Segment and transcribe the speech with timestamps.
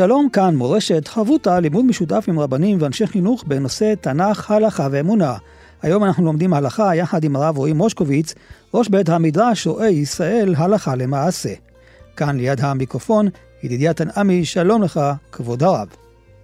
[0.00, 5.34] שלום, כאן מורשת, חברותה, לימוד משותף עם רבנים ואנשי חינוך בנושא תנ"ך, הלכה ואמונה.
[5.82, 8.34] היום אנחנו לומדים הלכה יחד עם הרב רועי מושקוביץ,
[8.74, 11.48] ראש בית המדרש רואה ישראל הלכה למעשה.
[12.16, 13.28] כאן ליד המיקרופון,
[13.62, 15.00] ידידיה תנעמי, שלום לך,
[15.32, 15.88] כבוד הרב.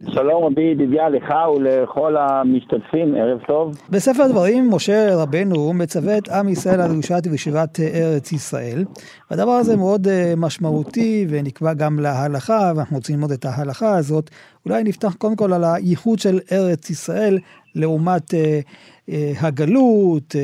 [0.05, 3.75] שלום רבי ידידיה לך ולכל המשתתפים, ערב טוב.
[3.91, 8.85] בספר דברים משה רבנו מצווה את עם ישראל על ירושת וישיבת ארץ ישראל.
[9.31, 14.31] והדבר הזה מאוד אה, משמעותי ונקבע גם להלכה, ואנחנו רוצים ללמוד את ההלכה הזאת.
[14.67, 17.39] אולי נפתח קודם כל על הייחוד של ארץ ישראל
[17.75, 18.61] לעומת אה,
[19.09, 20.35] אה, הגלות,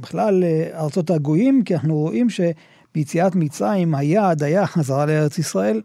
[0.00, 5.80] בכלל ארצות הגויים, כי אנחנו רואים שביציאת מצרים היעד היה חזרה לארץ ישראל.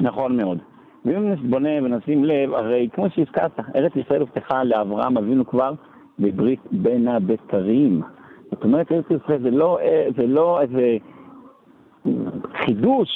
[0.00, 0.71] נכון מאוד.
[1.04, 5.72] ואם נתבונן ונשים לב, הרי כמו שהזכרת, ארץ ישראל הובטחה לאברהם אבינו כבר
[6.18, 8.02] בברית בין הבתרים.
[8.50, 9.78] זאת אומרת, ארץ ישראל זה לא,
[10.16, 10.96] זה לא איזה
[12.54, 13.08] חידוש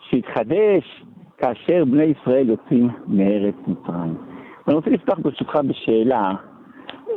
[0.00, 1.04] שהתחדש
[1.38, 4.14] כאשר בני ישראל יוצאים מארץ מצרים.
[4.66, 6.32] ואני רוצה לפתוח ברשותך בשאלה,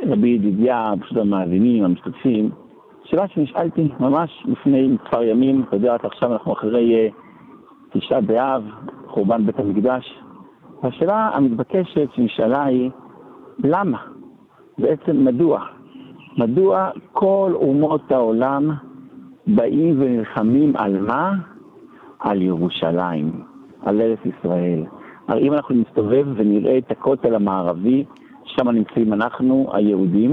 [0.06, 2.50] רבי ידידיה, פשוט המאזינים, המשתתפים,
[3.04, 8.62] שאלה שנשאלתי ממש לפני מספר ימים, אתה יודע, עכשיו אנחנו אחרי uh, תשעה באב,
[9.10, 10.20] חורבן בית המקדש.
[10.82, 12.90] והשאלה המתבקשת שנשאלה היא,
[13.64, 13.98] למה?
[14.78, 15.64] בעצם מדוע?
[16.38, 18.70] מדוע כל אומות העולם
[19.46, 21.32] באים ונלחמים על מה?
[22.20, 23.42] על ירושלים,
[23.82, 24.84] על ארץ ישראל.
[25.28, 28.04] הרי אם אנחנו נסתובב ונראה את הכותל המערבי,
[28.44, 30.30] שם נמצאים אנחנו, היהודים,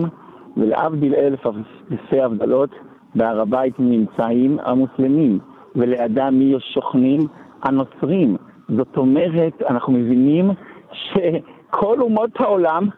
[0.58, 1.46] ולהבדיל אלף
[1.92, 2.70] אלפי הבדלות,
[3.16, 5.40] בהר הבית נמצאים המוסלמים,
[5.76, 7.20] ולידם מי שוכנים?
[7.64, 8.38] הנוצרים.
[8.70, 10.52] זאת אומרת, אנחנו מבינים
[10.92, 12.90] שכל אומות העולם,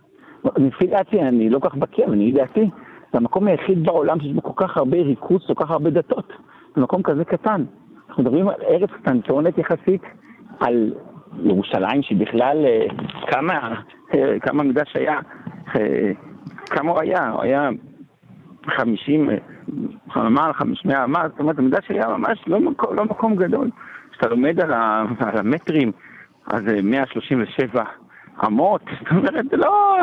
[0.58, 2.70] לפי דעתי, אני לא כך בקיא, אבל אני דעתי,
[3.12, 6.34] זה המקום היחיד בעולם שיש בו כל כך הרבה ריכוז, כל כך הרבה דתות.
[6.76, 7.64] זה מקום כזה קטן.
[8.10, 10.02] אנחנו מדברים על ארץ קטנטונת יחסית,
[10.60, 10.94] על
[11.44, 12.86] ירושלים, שבכלל, אה,
[13.32, 13.82] כמה,
[14.14, 15.20] אה, כמה מקדש היה,
[15.76, 16.12] אה,
[16.66, 17.30] כמה הוא היה?
[17.30, 17.70] הוא היה
[18.66, 19.30] חמישים,
[20.10, 23.70] חממה, חמישים, מה, זאת אומרת, המקדש היה ממש לא מקום, לא מקום גדול.
[24.20, 25.92] כשאתה לומד על, ה, על המטרים,
[26.48, 27.84] אז זה 137
[28.46, 29.98] אמות, זאת אומרת, לא,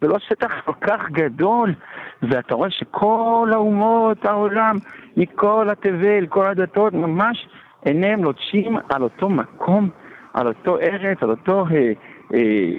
[0.00, 1.74] זה לא שטח כל כך גדול,
[2.22, 4.76] ואתה רואה שכל האומות העולם,
[5.16, 7.48] מכל התבל, כל הדתות, ממש
[7.84, 9.90] עיניהם לוטשים על אותו מקום,
[10.34, 11.92] על אותו ארץ, על אותו אה,
[12.34, 12.70] אה,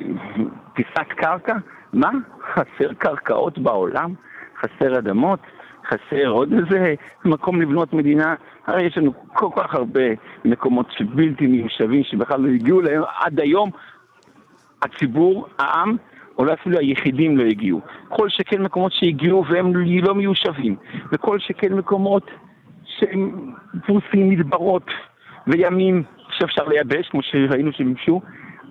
[0.73, 1.55] פיסת קרקע.
[1.93, 2.11] מה?
[2.53, 4.13] חסר קרקעות בעולם?
[4.59, 5.39] חסר אדמות?
[5.89, 6.93] חסר עוד איזה
[7.25, 8.35] מקום לבנות מדינה?
[8.67, 10.01] הרי יש לנו כל כך הרבה
[10.45, 13.69] מקומות שבלתי מיושבים, שבכלל לא הגיעו להם עד היום.
[14.81, 15.97] הציבור, העם,
[16.37, 17.81] אולי אפילו היחידים לא הגיעו.
[18.09, 19.73] כל שכן מקומות שהגיעו והם
[20.03, 20.75] לא מיושבים,
[21.11, 22.31] וכל שכן מקומות
[22.85, 23.53] שהם
[23.85, 24.85] פרוסים מדברות
[25.47, 28.21] וימים שאפשר לייבש, כמו שראינו שביקשו.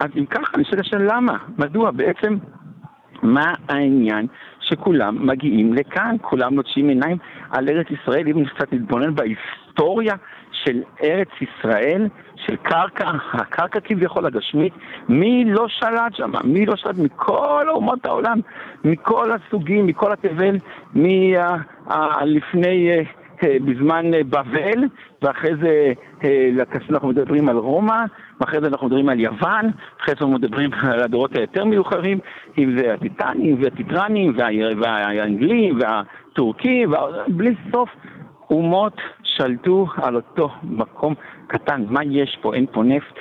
[0.01, 1.37] אז אם ככה, שואל השאלה למה?
[1.59, 2.39] מדוע בעצם?
[3.23, 4.27] מה העניין
[4.61, 7.17] שכולם מגיעים לכאן, כולם נוטשים עיניים
[7.51, 10.15] על ארץ ישראל, אם קצת נתבונן בהיסטוריה
[10.53, 12.09] של ארץ ישראל,
[12.47, 14.73] של קרקע, הקרקע כביכול הגשמית,
[15.09, 16.33] מי לא שלט שם?
[16.45, 18.41] מי לא שלט מכל אומות העולם,
[18.85, 20.57] מכל הסוגים, מכל התבל,
[20.95, 21.37] מלפני...
[22.91, 24.85] אה, אה, בזמן אה, בבל,
[25.23, 25.93] ואחרי זה
[26.91, 28.05] אנחנו מדברים על רומא,
[28.41, 32.19] ואחרי זה אנחנו מדברים על יוון, אחרי זה אנחנו מדברים על הדורות היותר מיוחרים,
[32.59, 34.33] אם זה הטיטנים והטיטרנים
[34.81, 36.93] והאנגלים והטורקים,
[37.29, 37.89] בלי סוף
[38.51, 41.15] אומות שלטו על אותו מקום
[41.47, 41.85] קטן.
[41.89, 42.55] מה יש פה?
[42.55, 43.19] אין פה נפט,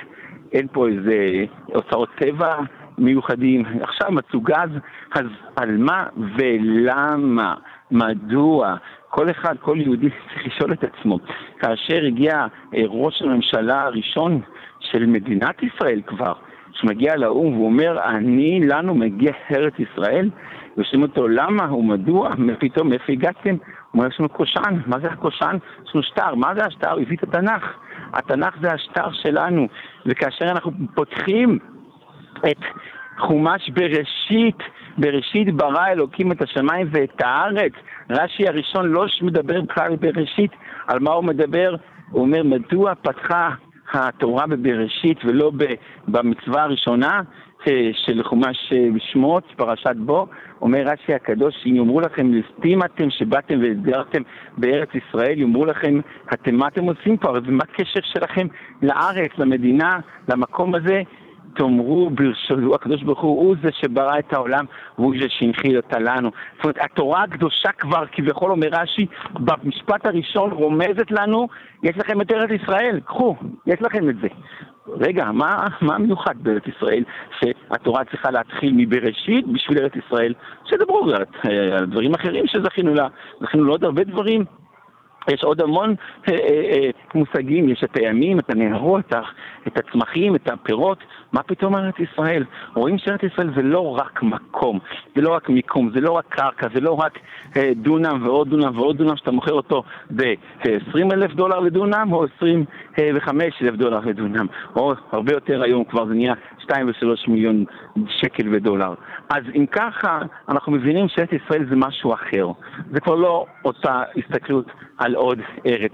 [0.52, 2.54] אין פה איזה אוצרות טבע
[2.98, 3.64] מיוחדים.
[3.80, 4.70] עכשיו מצאו גז,
[5.14, 5.26] אז
[5.56, 6.06] על מה
[6.36, 7.54] ולמה?
[7.90, 8.76] מדוע?
[9.10, 11.18] כל אחד, כל יהודי צריך לשאול את עצמו.
[11.60, 14.40] כאשר הגיע אה, ראש הממשלה הראשון
[14.80, 16.32] של מדינת ישראל כבר,
[16.72, 20.30] שמגיע לאו"ם והוא אומר, אני, לנו מגיע ארץ ישראל,
[20.78, 23.50] ושואלים אותו למה ומדוע, פתאום מאיפה הגעתם?
[23.50, 23.58] הוא
[23.94, 25.56] אומר, יש לנו קושאן, מה זה הקושאן?
[25.86, 26.90] יש לנו שטר, מה זה השטר?
[26.90, 27.62] הוא הביא את התנ"ך.
[28.12, 29.68] התנ"ך זה השטר שלנו,
[30.06, 31.58] וכאשר אנחנו פותחים
[32.50, 32.58] את
[33.18, 34.58] חומש בראשית,
[34.98, 37.72] בראשית ברא אלוקים את השמיים ואת הארץ.
[38.10, 40.50] רש"י הראשון לא מדבר בכלל בראשית,
[40.86, 41.74] על מה הוא מדבר?
[42.10, 43.50] הוא אומר, מדוע פתחה
[43.92, 45.52] התורה בבראשית ולא
[46.08, 47.20] במצווה הראשונה
[47.68, 50.26] אה, של חומש אה, שמות, פרשת בו,
[50.60, 54.22] אומר רש"י הקדוש, אם יאמרו לכם, ליסטים אתם שבאתם והסגרתם
[54.58, 56.00] בארץ ישראל, יאמרו לכם,
[56.32, 57.32] אתם מה אתם עושים פה?
[57.44, 58.46] ומה הקשר שלכם
[58.82, 59.98] לארץ, למדינה,
[60.28, 61.02] למקום הזה?
[61.54, 64.64] תאמרו ברשותו, הקדוש ברוך הוא הוא זה שברא את העולם
[64.98, 66.30] והוא זה שהנחיל אותה לנו.
[66.56, 71.48] זאת אומרת, התורה הקדושה כבר כביכול אומר רש"י, במשפט הראשון רומזת לנו,
[71.82, 73.36] יש לכם את ארץ ישראל, קחו,
[73.66, 74.28] יש לכם את זה.
[74.88, 77.04] רגע, מה, מה מיוחד בארץ ישראל
[77.40, 80.34] שהתורה צריכה להתחיל מבראשית בשביל ארץ ישראל?
[80.64, 83.08] שדברו על דברים אחרים שזכינו לה,
[83.40, 84.44] זכינו לעוד הרבה דברים.
[85.28, 85.94] יש עוד המון
[86.28, 89.12] אה, אה, אה, מושגים, יש את הימים, את הנהרות,
[89.66, 90.98] את הצמחים, את הפירות,
[91.32, 92.44] מה פתאום ארץ ישראל?
[92.74, 94.78] רואים שארץ ישראל זה לא רק מקום,
[95.16, 97.18] זה לא רק מיקום, זה לא רק קרקע, זה לא רק
[97.56, 99.82] אה, דונם ועוד דונם ועוד דונם שאתה מוכר אותו
[100.16, 104.46] ב-20 אלף דולר לדונם או 25 אלף דולר לדונם,
[104.76, 107.64] או הרבה יותר היום כבר זה נהיה 2 ו-3 מיליון
[108.08, 108.94] שקל ודולר.
[109.30, 112.46] אז אם ככה, אנחנו מבינים שארץ ישראל זה משהו אחר.
[112.92, 114.66] זה כבר לא אותה הסתכלות
[114.98, 115.92] על עוד ארץ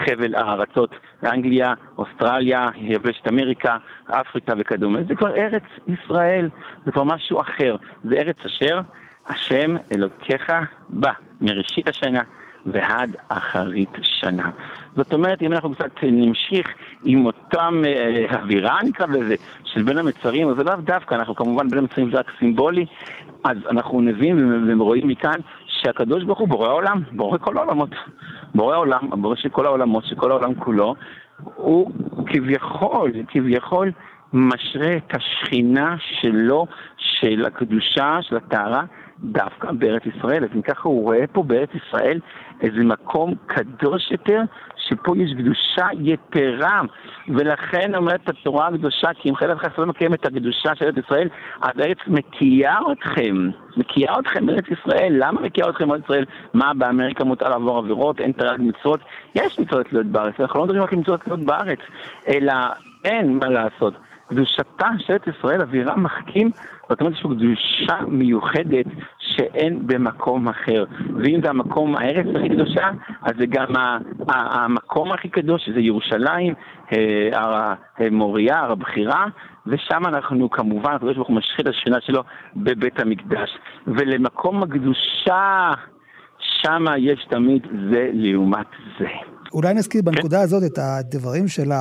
[0.00, 0.90] בחבל הארצות,
[1.24, 4.98] אנגליה, אוסטרליה, יבשת אמריקה, אפריקה וכדומה.
[5.08, 6.48] זה כבר ארץ ישראל,
[6.86, 7.76] זה כבר משהו אחר.
[8.04, 8.80] זה ארץ אשר
[9.26, 10.52] השם אלוקיך
[10.88, 12.22] בא מראשית השנה
[12.66, 14.50] ועד אחרית שנה.
[14.98, 16.68] זאת אומרת, אם אנחנו קצת נמשיך
[17.04, 19.34] עם אותם אה, אווירה, נקרא לזה,
[19.64, 22.86] של בין המצרים, אז זה לאו דווקא, אנחנו כמובן בין המצרים זה רק סימבולי,
[23.44, 27.90] אז אנחנו נבין ורואים מכאן שהקדוש ברוך הוא בורא עולם, בורא כל העולמות.
[28.54, 30.94] בורא עולם, בורא של כל העולמות, של כל העולם כולו,
[31.54, 31.90] הוא
[32.26, 33.92] כביכול, כביכול
[34.32, 36.66] משרה את השכינה שלו,
[36.96, 38.82] של הקדושה, של הטהרה,
[39.22, 40.44] דווקא בארץ ישראל.
[40.44, 42.20] אז אם ככה הוא רואה פה בארץ ישראל
[42.60, 44.40] איזה מקום קדוש יותר,
[44.76, 46.80] שפה יש קדושה יתרה.
[47.28, 51.28] ולכן אומרת התורה הקדושה, כי אם חלק חסר לא מקיים את הקדושה של ארץ ישראל,
[51.62, 55.14] אז הארץ מקיאה אתכם, מקיאה אתכם בארץ ישראל.
[55.18, 56.24] למה מקיאה אתכם בארץ ישראל?
[56.54, 59.00] מה, באמריקה מותר לעבור עבירות, אין תרי"ג מצוות?
[59.34, 61.78] יש מצוות להיות בארץ, אנחנו לא מדברים רק על מצוות להיות בארץ,
[62.28, 62.54] אלא
[63.04, 63.94] אין מה לעשות.
[64.28, 66.50] קדושתה של ארץ ישראל, אווירה מחכים,
[66.88, 68.86] זאת אומרת, פה קדושה מיוחדת
[69.18, 70.84] שאין במקום אחר.
[71.24, 72.90] ואם זה המקום, הארץ הכי קדושה,
[73.22, 73.66] אז זה גם
[74.28, 76.54] המקום הכי קדוש, שזה ירושלים,
[77.32, 77.74] הר
[78.10, 79.26] מוריה, הר הבחירה,
[79.66, 82.22] ושם אנחנו כמובן, הקדוש ברוך הוא משחית את השכינה שלו
[82.56, 83.58] בבית המקדש.
[83.86, 85.70] ולמקום הקדושה,
[86.38, 88.66] שם יש תמיד זה לעומת
[88.98, 89.06] זה.
[89.52, 90.40] אולי נזכיר בנקודה.
[90.40, 91.72] הזאת את הדברים של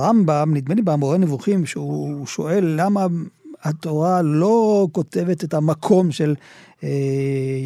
[0.00, 3.06] הרמב"ם, נדמה לי במורה נבוכים, שהוא שואל למה
[3.62, 6.34] התורה לא כותבת את המקום של
[6.84, 6.88] אה,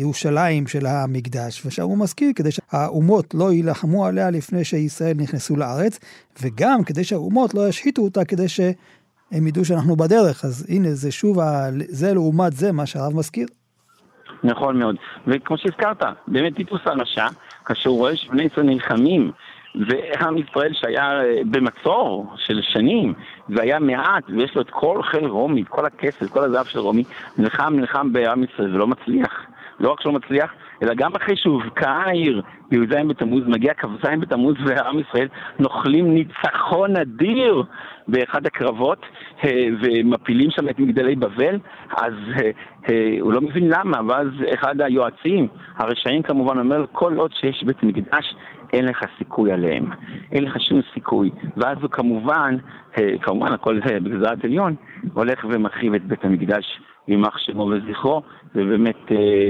[0.00, 5.98] ירושלים, של המקדש, ושם הוא מזכיר כדי שהאומות לא יילחמו עליה לפני שישראל נכנסו לארץ,
[6.42, 10.44] וגם כדי שהאומות לא ישחיתו אותה כדי שהם ידעו שאנחנו בדרך.
[10.44, 11.38] אז הנה, זה שוב,
[11.88, 13.46] זה לעומת זה מה שהרב מזכיר.
[14.44, 14.96] נכון מאוד,
[15.26, 17.26] וכמו שהזכרת, באמת טיטוס הרשע,
[17.64, 19.32] כאשר הוא רואה שבני ישראל נלחמים
[19.75, 23.15] ועם ישראל שהיה אה, במצור של שנים,
[23.49, 27.05] והיה מעט, ויש לו את כל חיל רומי, כל הכסף, כל הזהב של רומי,
[27.38, 29.47] נלחם, נלחם בעם ישראל ולא מצליח.
[29.81, 34.99] לא רק שלא מצליח, אלא גם אחרי שהובקעה העיר בי"ז בתמוז, מגיע כ"ז בתמוז ועם
[34.99, 35.29] ישראל
[35.59, 37.62] נוחלים ניצחון אדיר
[38.09, 39.06] באחד הקרבות
[39.44, 41.58] אה, ומפילים שם את מגדלי בבל,
[41.96, 42.15] אז
[42.89, 47.82] אה, הוא לא מבין למה, ואז אחד היועצים, הרשעים כמובן, אומר כל עוד שיש בית
[47.82, 48.34] מקדש
[48.73, 49.87] אין לך סיכוי עליהם,
[50.33, 51.31] אין לך שום סיכוי.
[51.56, 52.56] ואז הוא כמובן,
[52.99, 54.75] אה, כמובן הכל זה בגזרת עליון,
[55.15, 58.23] הולך ומחריב את בית המקדש יימח שמו וזכרו,
[58.55, 59.49] ובאמת אה,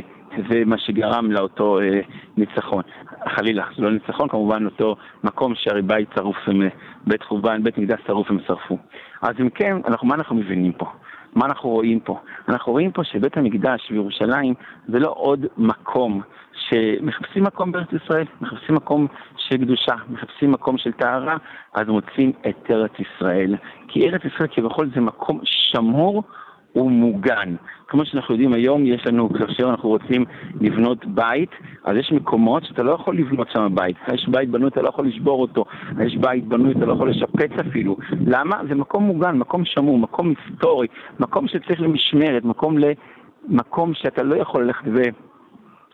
[0.50, 2.00] זה מה שגרם לאותו אה,
[2.36, 2.82] ניצחון.
[3.28, 6.36] חלילה, לא ניצחון, כמובן אותו מקום שהרי בית שרוף,
[7.06, 8.78] בית חורבן, בית מקדש שרוף הם שרפו.
[9.22, 10.86] אז אם כן, אנחנו, מה אנחנו מבינים פה?
[11.34, 12.20] מה אנחנו רואים פה?
[12.48, 14.54] אנחנו רואים פה שבית המקדש בירושלים
[14.88, 16.20] זה לא עוד מקום
[16.68, 21.36] שמחפשים מקום בארץ ישראל, מחפשים מקום של קדושה, מחפשים מקום של טהרה,
[21.74, 23.56] אז מוצאים את ארץ ישראל.
[23.88, 26.22] כי ארץ ישראל כביכול זה מקום שמור
[26.76, 27.54] ומוגן.
[27.88, 30.24] כמו שאנחנו יודעים היום, יש לנו, כאשר אנחנו רוצים
[30.60, 31.50] לבנות בית,
[31.84, 33.96] אז יש מקומות שאתה לא יכול לבנות שם בית.
[34.14, 35.64] יש בית בנוי, אתה לא יכול לשבור אותו.
[36.06, 37.96] יש בית בנוי, אתה לא יכול לשפץ אפילו.
[38.26, 38.56] למה?
[38.68, 40.86] זה מקום מוגן, מקום שמור, מקום היסטורי,
[41.20, 42.76] מקום שצריך למשמרת, מקום.
[43.48, 45.02] מקום שאתה לא יכול ללכת ו...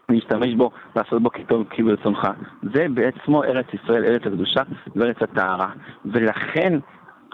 [0.08, 2.28] להשתמש בו, לעשות בו כטוב כי ברצונך.
[2.75, 4.60] זה בעצמו ארץ ישראל, ארץ הקדושה
[4.96, 5.70] וארץ הטהרה.
[6.04, 6.78] ולכן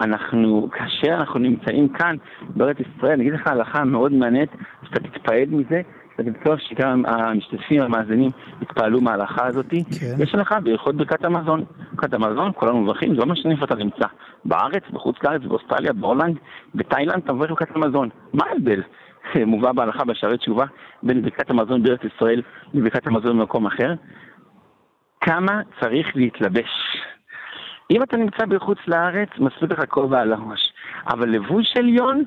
[0.01, 4.49] אנחנו, כאשר אנחנו נמצאים כאן בארץ ישראל, אני אגיד לך הלכה מאוד מעניינת,
[4.83, 5.81] שאתה תתפעד מזה,
[6.19, 9.65] אני בטוח שגם המשתתפים, המאזינים, יתפעלו מההלכה הזאת.
[9.69, 10.23] כן.
[10.23, 11.65] יש הלכה בהלכות ברכת המזון.
[11.93, 14.05] ברכת המזון, כולנו מברכים, זה לא משנה איפה אתה נמצא.
[14.45, 16.37] בארץ, בחוץ לארץ, באוסטרליה, בהולנד,
[16.75, 18.09] בתאילנד, אתה מברך ברכת המזון.
[18.33, 18.81] מה ההבדל?
[19.51, 20.65] מובא בהלכה בשערי תשובה
[21.03, 22.41] בין ברכת המזון בארץ ישראל
[22.73, 23.93] לברכת המזון במקום אחר.
[25.21, 26.69] כמה צריך להתלבש.
[27.91, 30.73] אם אתה נמצא בחוץ לארץ, מספיק לך כובע על הראש.
[31.09, 32.23] אבל לבוש עליון,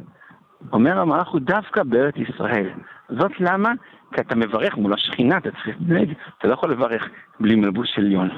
[0.73, 2.71] אומר המלאך הוא דווקא בארץ ישראל.
[3.09, 3.73] זאת למה?
[4.14, 7.09] כי אתה מברך מול השכינה, אתה צריך להתנהג, אתה לא יכול לברך
[7.40, 8.29] בלי מלבוש עליון.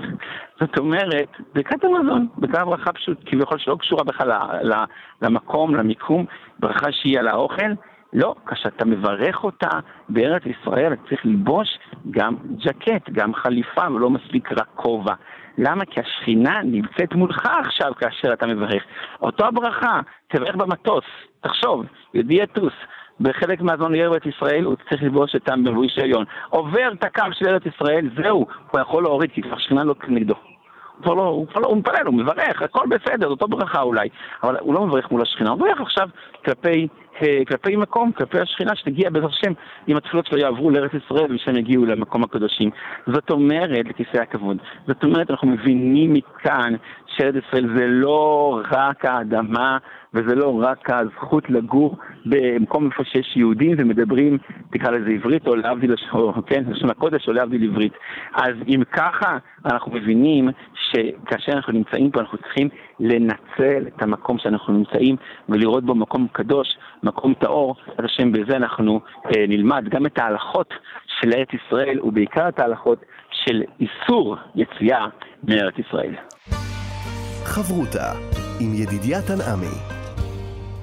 [0.61, 4.31] זאת אומרת, ברכת המזון, ברכת ברכה פשוט, כביכול שלא קשורה בכלל
[5.23, 6.25] למקום, למיקום,
[6.61, 7.73] ברכה שהיא על האוכל,
[8.13, 9.69] לא, כשאתה מברך אותה
[10.09, 11.79] בארץ ישראל, אתה צריך ללבוש
[12.11, 15.15] גם ג'קט, גם חליפה, ולא מספיק רק כובע.
[15.59, 15.85] למה?
[15.85, 18.85] כי השכינה נמצאת מולך עכשיו כאשר אתה מברך.
[19.23, 21.05] אותו הברכה, תברך במטוס,
[21.41, 22.73] תחשוב, יהודי יטוס.
[23.21, 26.25] בחלק מהזמן לארץ ישראל הוא צריך ללבוש את המבוש העליון.
[26.49, 30.35] עובר את הקו של ארץ ישראל, זהו, הוא יכול להוריד, כי כבר שכינה לא נגדו.
[30.35, 34.09] הוא כבר לא, הוא כבר לא, הוא מתפלל, הוא מברך, הכל בסדר, אותו ברכה אולי,
[34.43, 36.09] אבל הוא לא מברך מול השכינה, הוא מברך עכשיו
[36.45, 36.89] כלפי
[37.49, 39.53] כלפי מקום, כלפי השכינה שתגיע בעזרת השם,
[39.89, 42.71] אם התפילות שלו יעברו לארץ ישראל ושהם יגיעו למקום הקדושים.
[43.07, 46.75] זאת אומרת, לכיסא הכבוד, זאת אומרת, אנחנו מבינים מכאן
[47.07, 49.79] שארץ ישראל זה לא רק האדמה
[50.15, 54.39] וזה לא רק הזכות לגור במקום איפה שיש יהודים ומדברים,
[54.71, 55.95] תקרא לזה עברית או להבדיל,
[56.47, 57.93] כן, לשון הקודש או להבדיל עברית.
[58.35, 62.69] אז אם ככה, אנחנו מבינים שכאשר אנחנו נמצאים פה, אנחנו צריכים
[63.03, 65.17] לנצל את המקום שאנחנו נמצאים
[65.49, 66.69] ולראות בו מקום קדוש,
[67.03, 70.75] מקום טהור, אז השם בזה אנחנו אה, נלמד גם את ההלכות
[71.21, 73.05] של ארץ ישראל ובעיקר את ההלכות
[73.45, 75.07] של איסור יציאה
[75.49, 76.15] מארץ ישראל.
[77.45, 78.13] חברותה
[78.61, 80.03] עם ידידיה תנעמי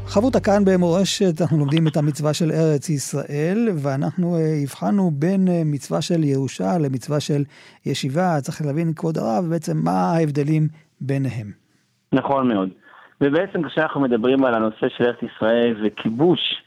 [0.09, 5.61] חברותה כאן במורשת, אנחנו לומדים את המצווה של ארץ ישראל, ואנחנו אה, הבחנו בין אה,
[5.65, 7.43] מצווה של ירושה למצווה של
[7.85, 8.41] ישיבה.
[8.41, 10.67] צריך להבין, כבוד הרב, בעצם מה ההבדלים
[11.01, 11.68] ביניהם.
[12.13, 12.69] נכון מאוד.
[13.21, 16.63] ובעצם כשאנחנו מדברים על הנושא של ארץ ישראל וכיבוש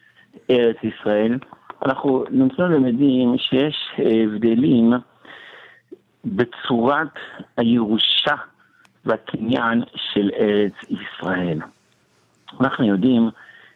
[0.50, 1.38] ארץ ישראל,
[1.87, 4.92] אנחנו נמצאים למדים שיש הבדלים
[6.25, 7.18] בצורת
[7.56, 8.34] הירושה
[9.04, 11.58] והקניין של ארץ ישראל.
[12.61, 13.30] אנחנו יודעים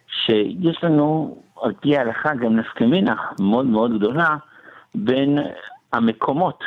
[0.09, 4.37] שיש לנו, על פי ההלכה, גם נפקמינה מאוד מאוד גדולה
[4.95, 5.39] בין
[5.93, 6.65] המקומות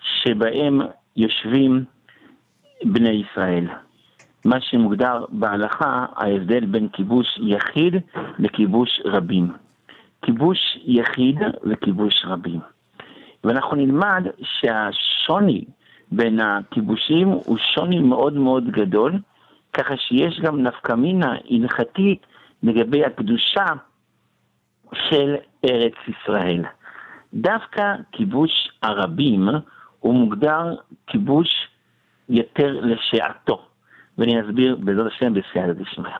[0.00, 0.80] שבהם
[1.16, 1.84] יושבים
[2.84, 3.66] בני ישראל.
[4.44, 7.94] מה שמוגדר בהלכה ההבדל בין כיבוש יחיד
[8.38, 9.52] לכיבוש רבים.
[10.22, 12.60] כיבוש יחיד וכיבוש רבים.
[13.44, 15.64] ואנחנו נלמד שהשוני
[16.12, 19.12] בין הכיבושים הוא שוני מאוד מאוד גדול,
[19.72, 22.26] ככה שיש גם נפקמינה הלכתית
[22.62, 23.66] לגבי הקדושה
[24.94, 25.34] של
[25.64, 26.62] ארץ ישראל.
[27.34, 29.48] דווקא כיבוש הרבים
[30.00, 30.74] הוא מוגדר
[31.06, 31.68] כיבוש
[32.28, 33.71] יותר לשעתו.
[34.22, 36.16] ואני אסביר בעזרת השם בסייעתא דשמיא.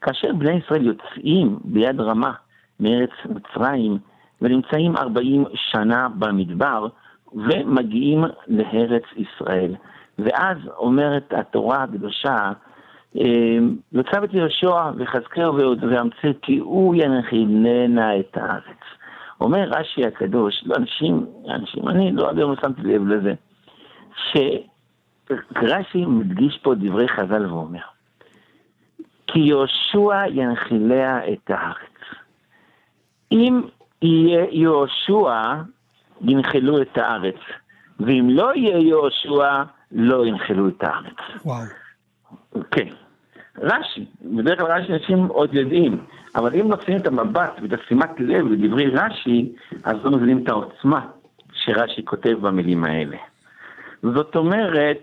[0.00, 2.32] כאשר בני ישראל יוצאים ביד רמה
[2.80, 3.98] מארץ מצרים
[4.42, 6.86] ונמצאים 40 שנה במדבר
[7.32, 9.74] ומגיעים לארץ ישראל.
[10.18, 12.52] ואז אומרת התורה הקדושה,
[13.92, 18.82] יוצא את יהושע וחזקהו ואמצה כי הוא ינחילנה את הארץ.
[19.40, 23.34] אומר רש"י הקדוש, לא אנשים, אנשים, אני לא עד היום שמתי לב לזה,
[24.16, 24.36] ש...
[25.56, 27.80] רש"י מדגיש פה דברי חז"ל ואומר,
[29.26, 31.94] כי יהושע ינחיליה את הארץ.
[33.32, 33.62] אם
[34.02, 35.42] יהיה יהושע,
[36.20, 37.38] ינחלו את הארץ,
[38.00, 39.62] ואם לא יהיה יהושע,
[39.92, 41.44] לא ינחלו את הארץ.
[41.44, 41.64] וואו.
[42.70, 42.88] כן.
[43.58, 46.04] רש"י, בדרך כלל רש"י אנשים עוד יודעים,
[46.36, 49.52] אבל אם נותנים את המבט ואת השימת לב לדברי רש"י,
[49.84, 51.06] אז לא מבינים את העוצמה
[51.52, 53.16] שרש"י כותב במילים האלה.
[54.02, 55.02] זאת אומרת,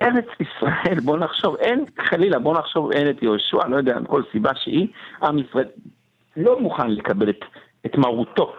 [0.00, 4.50] ארץ ישראל, בוא נחשוב, אין, חלילה, בוא נחשוב, אין את יהושע, לא יודע, כל סיבה
[4.54, 4.88] שהיא,
[5.22, 5.66] עם ישראל
[6.36, 7.44] לא מוכן לקבל את,
[7.86, 8.52] את מרותו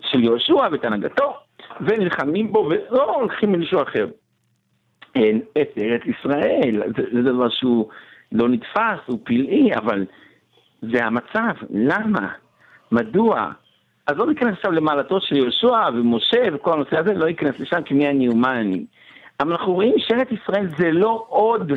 [0.00, 1.36] של יהושע ואת הנהגתו,
[1.80, 4.06] ונלחמים בו ולא הולכים למישהו אחר.
[5.14, 7.88] אין את ארץ ישראל, זה, זה דבר שהוא
[8.32, 10.04] לא נתפס, הוא פלאי, אבל
[10.82, 12.28] זה המצב, למה?
[12.92, 13.50] מדוע?
[14.06, 17.94] אז לא ניכנס עכשיו למעלתו של יהושע ומשה וכל הנושא הזה, לא ייכנס לשם כי
[17.94, 18.84] מי אני ומה אני.
[19.40, 21.72] אבל אנחנו רואים שארץ ישראל זה לא עוד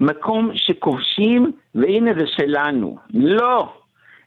[0.00, 2.98] מקום שכובשים והנה זה שלנו.
[3.14, 3.72] לא.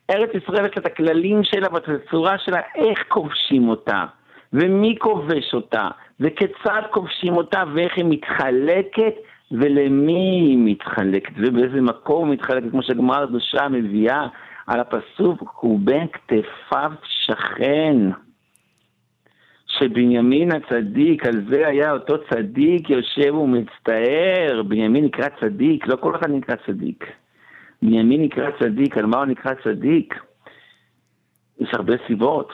[0.09, 4.05] ארץ ישראל יש את הכללים שלה ואת הצורה שלה, איך כובשים אותה,
[4.53, 5.87] ומי כובש אותה,
[6.19, 9.13] וכיצד כובשים אותה, ואיך היא מתחלקת,
[9.51, 14.27] ולמי היא מתחלקת, ובאיזה מקום היא מתחלקת, כמו שהגמרא הקדושה מביאה
[14.67, 17.97] על הפסוק, הוא בין כתפיו שכן.
[19.83, 26.29] שבנימין הצדיק, על זה היה אותו צדיק יושב ומצטער, בנימין נקרא צדיק, לא כל אחד
[26.29, 27.05] נקרא צדיק.
[27.81, 30.13] בנימין נקרא צדיק, על מה הוא נקרא צדיק?
[31.59, 32.53] יש הרבה סיבות.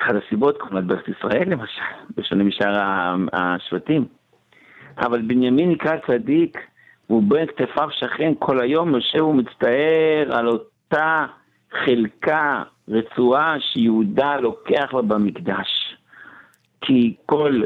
[0.00, 1.82] אחת הסיבות, כמו בארץ ישראל למשל,
[2.16, 2.72] בשונה משאר
[3.32, 4.04] השבטים.
[4.98, 6.58] אבל בנימין נקרא צדיק,
[7.10, 11.26] והוא בין כתפיו שכן כל היום יושב ומצטער על אותה
[11.84, 15.85] חלקה, רצועה, שיהודה לוקח לה במקדש.
[16.80, 17.62] כי כל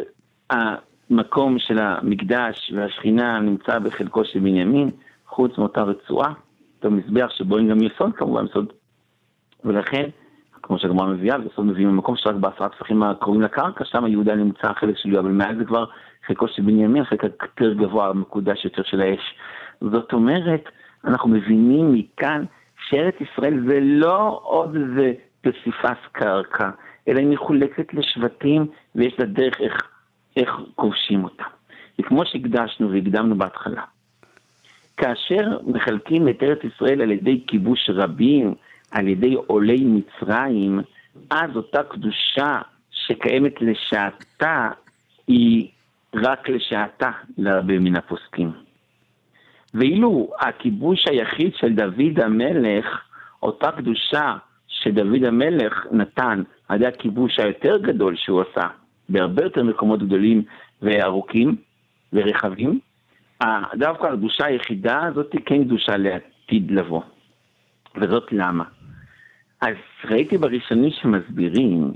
[0.50, 4.90] המקום של המקדש והשכינה נמצא בחלקו של בנימין,
[5.26, 6.32] חוץ מאותה רצועה,
[6.76, 8.72] אותו מזבח שבו אין גם יסוד כמובן, יסוד.
[9.64, 10.08] ולכן,
[10.62, 14.96] כמו שהגמרא מביאה, ויסוד מביאים במקום שרק בעשרה טפחים הקרובים לקרקע, שם יהודה נמצא החלק
[14.96, 15.84] של יהודה, אבל מעל זה כבר
[16.26, 19.34] חלקו של בנימין, חלק יותר גבוה, מקודש יותר של האש.
[19.80, 20.64] זאת אומרת,
[21.04, 22.44] אנחנו מבינים מכאן
[22.88, 26.70] שארץ ישראל זה לא עוד איזה פסיפס קרקע,
[27.08, 29.88] אלא היא מחולקת לשבטים ויש לה דרך איך,
[30.36, 31.44] איך כובשים אותה.
[31.98, 33.82] וכמו שהקדשנו והקדמנו בהתחלה,
[34.96, 38.54] כאשר מחלקים את ארץ ישראל על ידי כיבוש רבים,
[38.90, 40.80] על ידי עולי מצרים,
[41.30, 44.70] אז אותה קדושה שקיימת לשעתה,
[45.26, 45.68] היא
[46.14, 48.52] רק לשעתה לרבי מן הפוסקים.
[49.74, 52.86] ואילו הכיבוש היחיד של דוד המלך,
[53.42, 54.36] אותה קדושה
[54.70, 58.68] שדוד המלך נתן על ידי הכיבוש היותר גדול שהוא עשה,
[59.08, 60.42] בהרבה יותר מקומות גדולים
[60.82, 61.56] וארוכים
[62.12, 62.78] ורחבים,
[63.74, 67.02] דווקא הקדושה היחידה הזאת היא כן קדושה לעתיד לבוא.
[67.96, 68.64] וזאת למה?
[69.60, 69.74] אז
[70.04, 71.92] ראיתי בראשונים שמסבירים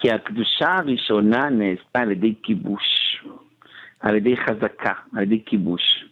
[0.00, 3.16] כי הקדושה הראשונה נעשתה על ידי כיבוש,
[4.00, 6.04] על ידי חזקה, על ידי כיבוש.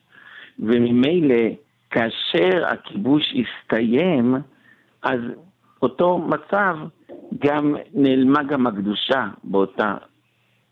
[0.59, 1.45] וממילא
[1.91, 4.35] כאשר הכיבוש הסתיים,
[5.03, 5.21] אז
[5.85, 6.77] אותו מצב
[7.39, 9.95] גם נעלמה גם הקדושה באותה,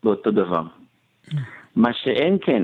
[0.04, 0.62] באותו דבר.
[1.76, 2.62] מה שאין כן,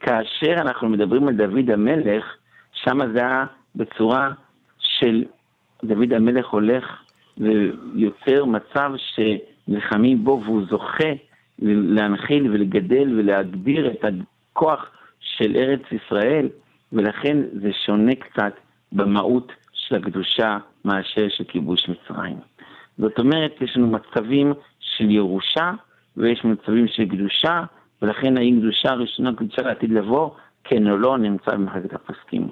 [0.00, 2.24] כאשר אנחנו מדברים על דוד המלך,
[2.72, 3.44] שם זה היה
[3.76, 4.30] בצורה
[4.78, 5.24] של
[5.84, 7.02] דוד המלך הולך
[7.38, 11.12] ויוצר מצב שנלחמים בו והוא זוכה
[11.58, 16.48] להנחיל ולגדל ולהגביר את הכוח של ארץ ישראל,
[16.92, 18.52] ולכן זה שונה קצת
[18.92, 19.52] במהות
[19.88, 22.36] של הקדושה מאשר של כיבוש מצרים.
[22.98, 25.72] זאת אומרת, יש לנו מצבים של ירושה
[26.16, 27.62] ויש מצבים של קדושה,
[28.02, 30.30] ולכן האם קדושה ראשונה, קדושה לעתיד לבוא,
[30.64, 32.48] כן או לא, נמצא במחלקת הפוסקים.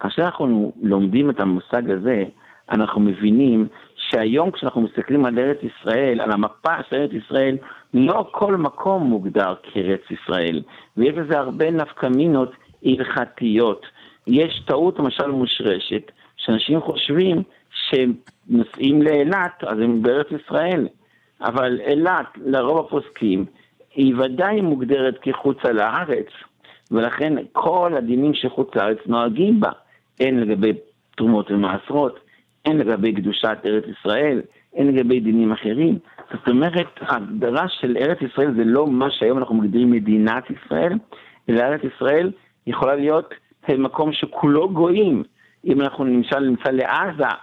[0.00, 2.24] כאשר אנחנו לומדים את המושג הזה,
[2.70, 7.56] אנחנו מבינים שהיום כשאנחנו מסתכלים על ארץ ישראל, על המפה של ארץ ישראל,
[7.94, 10.62] לא כל מקום מוגדר כארץ ישראל,
[10.96, 12.52] ויש לזה הרבה נפקמינות
[12.84, 13.86] הלכתיות.
[14.26, 16.10] יש טעות למשל מושרשת,
[16.44, 18.12] שאנשים חושבים שהם
[18.48, 20.88] נוסעים לאילת, אז הם בארץ ישראל,
[21.40, 23.44] אבל אילת, לרוב הפוסקים,
[23.94, 26.26] היא ודאי מוגדרת כחוצה לארץ,
[26.90, 29.70] ולכן כל הדינים שחוץ לארץ נוהגים בה,
[30.20, 30.72] הן לגבי
[31.16, 32.20] תרומות ומעשרות,
[32.64, 34.42] הן לגבי קדושת ארץ ישראל,
[34.74, 35.98] הן לגבי דינים אחרים.
[36.32, 40.92] זאת אומרת, ההגדרה של ארץ ישראל זה לא מה שהיום אנחנו מגדירים מדינת ישראל,
[41.48, 42.30] אלא ארץ ישראל
[42.66, 43.34] יכולה להיות
[43.78, 45.22] מקום שכולו גויים.
[45.66, 47.34] אם אנחנו למשל נמצא לעזה,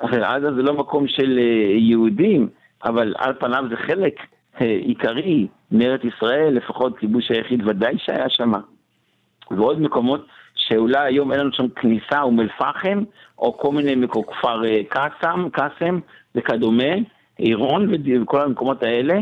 [0.00, 2.48] עזה זה לא מקום של אה, יהודים,
[2.84, 4.14] אבל על פניו זה חלק
[4.60, 8.52] אה, עיקרי מארץ ישראל, לפחות כיבוש היחיד ודאי שהיה שם.
[9.50, 13.02] ועוד מקומות שאולי היום אין לנו שם כניסה, אום אל-פחם,
[13.38, 15.98] או כל מיני מקומות, כפר אה, קאסם, קאסם
[16.34, 16.94] וכדומה,
[17.38, 19.14] עירון וכל המקומות האלה.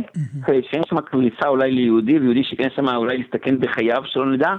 [0.70, 4.54] שאין שם כניסה אולי ליהודי, ויהודי שכן שם אולי להסתכן בחייו, שלא נדע,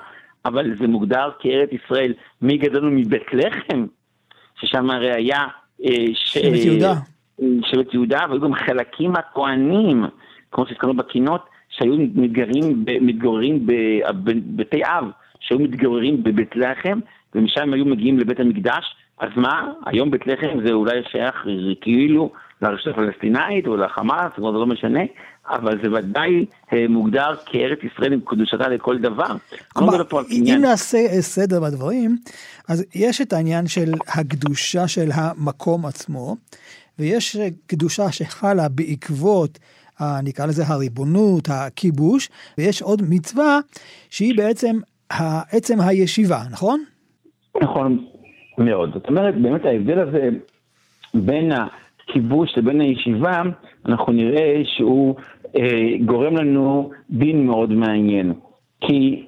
[0.45, 2.13] אבל זה מוגדר כארץ ישראל.
[2.41, 3.86] מי גדלנו מבית לחם,
[4.60, 5.45] ששם הרי היה...
[5.86, 6.93] אה, שבט יהודה.
[7.65, 10.06] שבט יהודה, והיו גם חלקים מהכוהנים,
[10.52, 15.06] כמו שהזכרנו בקינות, שהיו מתגוררים, מתגוררים בבתי אב.
[15.39, 17.00] שהיו מתגוררים בבית לחם,
[17.36, 21.45] ומשם היו מגיעים לבית המקדש, אז מה, היום בית לחם זה אולי שייך
[21.82, 25.00] כאילו לרשות הפלסטינאית או לחמאס, זה לא משנה,
[25.50, 29.36] אבל זה ודאי אה, מוגדר כארץ ישראל עם קדושתה לכל דבר.
[29.74, 32.17] כלומר, אם נעשה אה, סדר בדברים,
[32.70, 36.36] אז יש את העניין של הקדושה של המקום עצמו,
[37.00, 39.60] ויש אה, קדושה שחלה בעקבות
[40.24, 43.60] נקרא לזה הריבונות, הכיבוש, ויש עוד מצווה
[44.10, 44.80] שהיא בעצם
[45.52, 46.84] עצם הישיבה, נכון?
[47.62, 48.06] נכון
[48.58, 48.93] מאוד.
[48.93, 50.30] זאת אומרת, באמת ההבדל הזה
[51.13, 51.52] בין
[52.10, 53.41] הכיבוש לבין הישיבה,
[53.86, 55.15] אנחנו נראה שהוא
[55.58, 58.34] אה, גורם לנו דין מאוד מעניין.
[58.82, 59.26] כי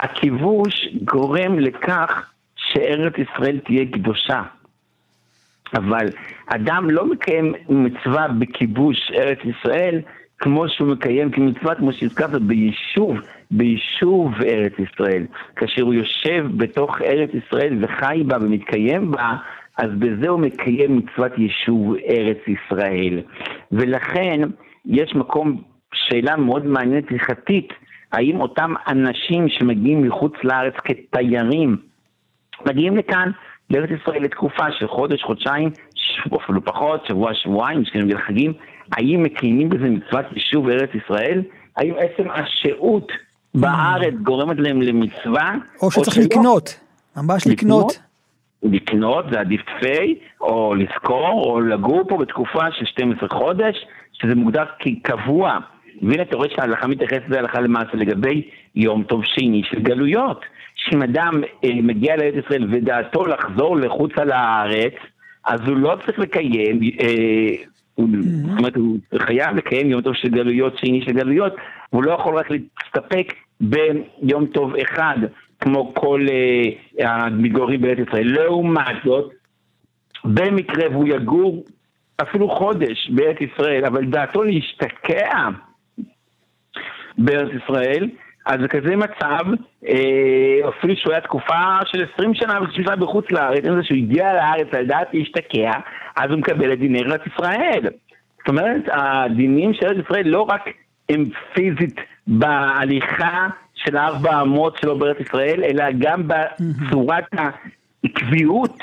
[0.00, 4.42] הכיבוש גורם לכך שארץ ישראל תהיה קדושה.
[5.74, 6.06] אבל
[6.46, 10.00] אדם לא מקיים מצווה בכיבוש ארץ ישראל
[10.38, 13.16] כמו שהוא מקיים כמצווה, כמו שהזכרת, ביישוב,
[13.50, 15.26] ביישוב ארץ ישראל.
[15.56, 19.36] כאשר הוא יושב בתוך ארץ ישראל וחי בה ומתקיים בה,
[19.80, 23.20] אז בזה הוא מקיים מצוות יישוב ארץ ישראל.
[23.72, 24.40] ולכן
[24.86, 25.62] יש מקום,
[25.94, 27.68] שאלה מאוד מעניינת הלכתית,
[28.12, 31.76] האם אותם אנשים שמגיעים מחוץ לארץ כתיירים,
[32.66, 33.30] מגיעים לכאן,
[33.70, 35.70] לארץ ישראל לתקופה של חודש, חודשיים,
[36.44, 38.52] אפילו פחות, שבוע, שבועיים, יש כאלה חגים,
[38.92, 41.42] האם מקיימים בזה מצוות יישוב ארץ ישראל?
[41.76, 43.12] האם עצם השהות
[43.54, 45.54] בארץ גורמת להם למצווה?
[45.82, 46.80] או שצריך או לקנות,
[47.16, 47.92] ממש לקנות.
[47.92, 48.09] לקנות
[49.30, 55.58] זה עדיף תפי, או לשכור, או לגור פה בתקופה של 12 חודש, שזה מוגדר כקבוע.
[56.02, 58.42] והנה אתה רואה שההלכה מתייחסת להלכה למעשה לגבי
[58.74, 60.44] יום טוב שני של גלויות.
[60.74, 64.94] שאם אדם אה, מגיע לארץ ישראל ודעתו לחזור לחוצה לארץ,
[65.46, 68.08] אז הוא לא צריך לקיים, אה, הוא,
[68.48, 71.52] זאת אומרת, הוא חייב לקיים יום טוב של גלויות, שני של גלויות,
[71.90, 75.16] הוא לא יכול רק להסתפק ביום טוב אחד,
[75.60, 78.32] כמו כל אה, המתגוררים בארץ ישראל.
[78.32, 79.32] לעומת זאת,
[80.24, 81.64] במקרה והוא יגור
[82.22, 85.48] אפילו חודש בארץ ישראל, אבל דעתו להשתקע
[87.18, 88.08] בארץ ישראל,
[88.46, 89.44] אז בכזה מצב,
[89.88, 94.32] אה, אפילו שהוא היה תקופה של 20 שנה ושנה בחוץ לארץ, אם זה שהוא הגיע
[94.32, 95.72] לארץ על דעת להשתקע,
[96.16, 97.82] אז הוא מקבל את דיני ארץ ישראל.
[98.38, 100.68] זאת אומרת, הדינים של ארץ ישראל לא רק
[101.08, 103.48] הם פיזית בהליכה
[103.84, 108.78] של ארבע אמות שלו בארץ ישראל, אלא גם בצורת העקביות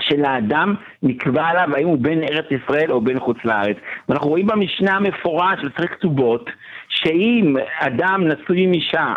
[0.00, 3.76] של האדם נקבע עליו האם הוא בין ארץ ישראל או בין חוץ לארץ.
[4.08, 6.50] ואנחנו רואים במשנה המפורש של צריך כתובות,
[6.88, 9.14] שאם אדם נשוי עם אישה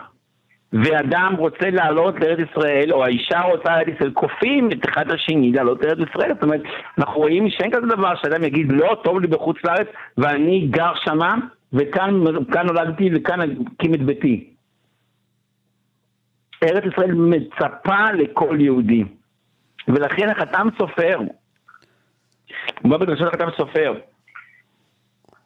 [0.74, 5.84] ואדם רוצה לעלות לארץ ישראל, או האישה רוצה לארץ ישראל, כופים את אחד השני לעלות
[5.84, 6.34] לארץ ישראל.
[6.34, 6.62] זאת אומרת,
[6.98, 11.36] אנחנו רואים שאין כזה דבר שאדם יגיד, לא, טוב לי בחוץ לארץ, ואני גר שמה,
[11.74, 12.14] וכאן
[12.66, 14.55] נולדתי וכאן אקים את ביתי.
[16.66, 19.04] ארץ ישראל מצפה לכל יהודי.
[19.88, 21.20] ולכן החתם סופר,
[22.82, 23.94] הוא בא בדרשת החתם סופר,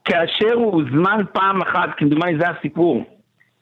[0.05, 3.03] כאשר הוא הוזמן פעם אחת, כמדומני זה הסיפור,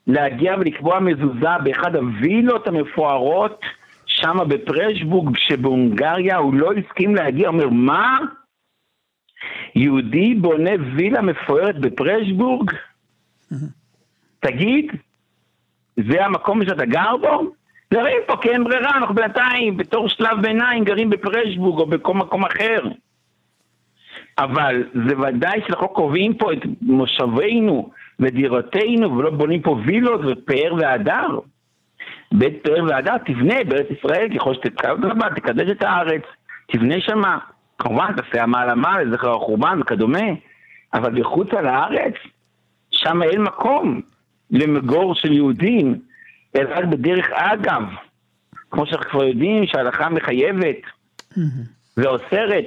[0.08, 3.62] להגיע ולקבוע מזוזה באחד הווילות המפוארות
[4.06, 8.18] שמה בפרשבורג שבהונגריה, הוא לא הסכים להגיע, אומר מה?
[9.76, 12.72] יהודי בונה וילה מפוארת בפרשבורג?
[14.40, 14.92] תגיד,
[15.98, 17.52] זה המקום שאתה גר בו?
[17.94, 22.46] גרים פה כי אין ברירה, אנחנו בינתיים בתור שלב ביניים גרים בפרשבורג או בכל מקום
[22.46, 22.80] אחר.
[24.38, 31.40] אבל זה ודאי שאנחנו קובעים פה את מושבינו ודירותינו ולא בונים פה וילות ופאר והדר.
[32.32, 35.00] בית פאר והדר תבנה בארץ ישראל ככל שתתקרב
[35.36, 36.22] תקדש את הארץ,
[36.72, 37.38] תבנה שמה.
[37.80, 40.28] כמובן תעשה עמל עמל לזכר החורבן וכדומה,
[40.94, 42.14] אבל מחוצה לארץ,
[42.92, 44.02] שם אין מקום
[44.52, 46.00] למגור של יהודים,
[46.56, 47.84] אלא רק בדרך אגב.
[48.72, 50.78] כמו שאנחנו כבר יודעים שההלכה מחייבת
[51.98, 52.66] ואוסרת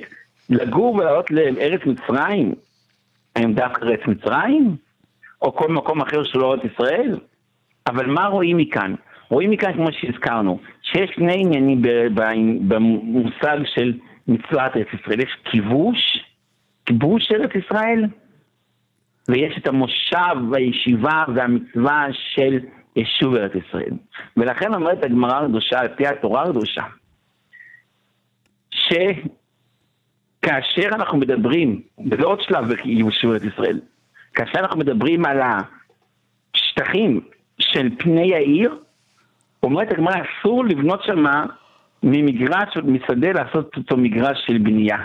[0.51, 2.55] לגור ולעלות לארץ מצרים,
[3.37, 4.77] האם דווקא ארץ מצרים?
[5.43, 7.19] או כל מקום אחר שלא ארץ ישראל?
[7.87, 8.95] אבל מה רואים מכאן?
[9.29, 11.83] רואים מכאן, כמו שהזכרנו, שיש שני עניינים
[12.69, 13.93] במושג של
[14.29, 15.21] מצוות ארץ ישראל.
[15.21, 16.25] יש כיבוש,
[16.87, 18.05] כיבוש ארץ ישראל,
[19.31, 22.59] ויש את המושב והישיבה והמצווה של
[22.97, 23.93] יישוב ארץ ישראל.
[24.37, 26.83] ולכן אומרת הגמרא הקדושה, על פי התורה הקדושה,
[28.71, 28.93] ש...
[30.43, 33.81] כאשר אנחנו מדברים, וזה עוד שלב ביישוב ארץ ישראל,
[34.35, 35.41] כאשר אנחנו מדברים על
[36.55, 37.21] השטחים
[37.59, 38.79] של פני העיר,
[39.63, 41.47] אומרת הגמרא, אסור לבנות שמה
[42.03, 44.99] ממגרש, משדה לעשות אותו מגרש של בנייה.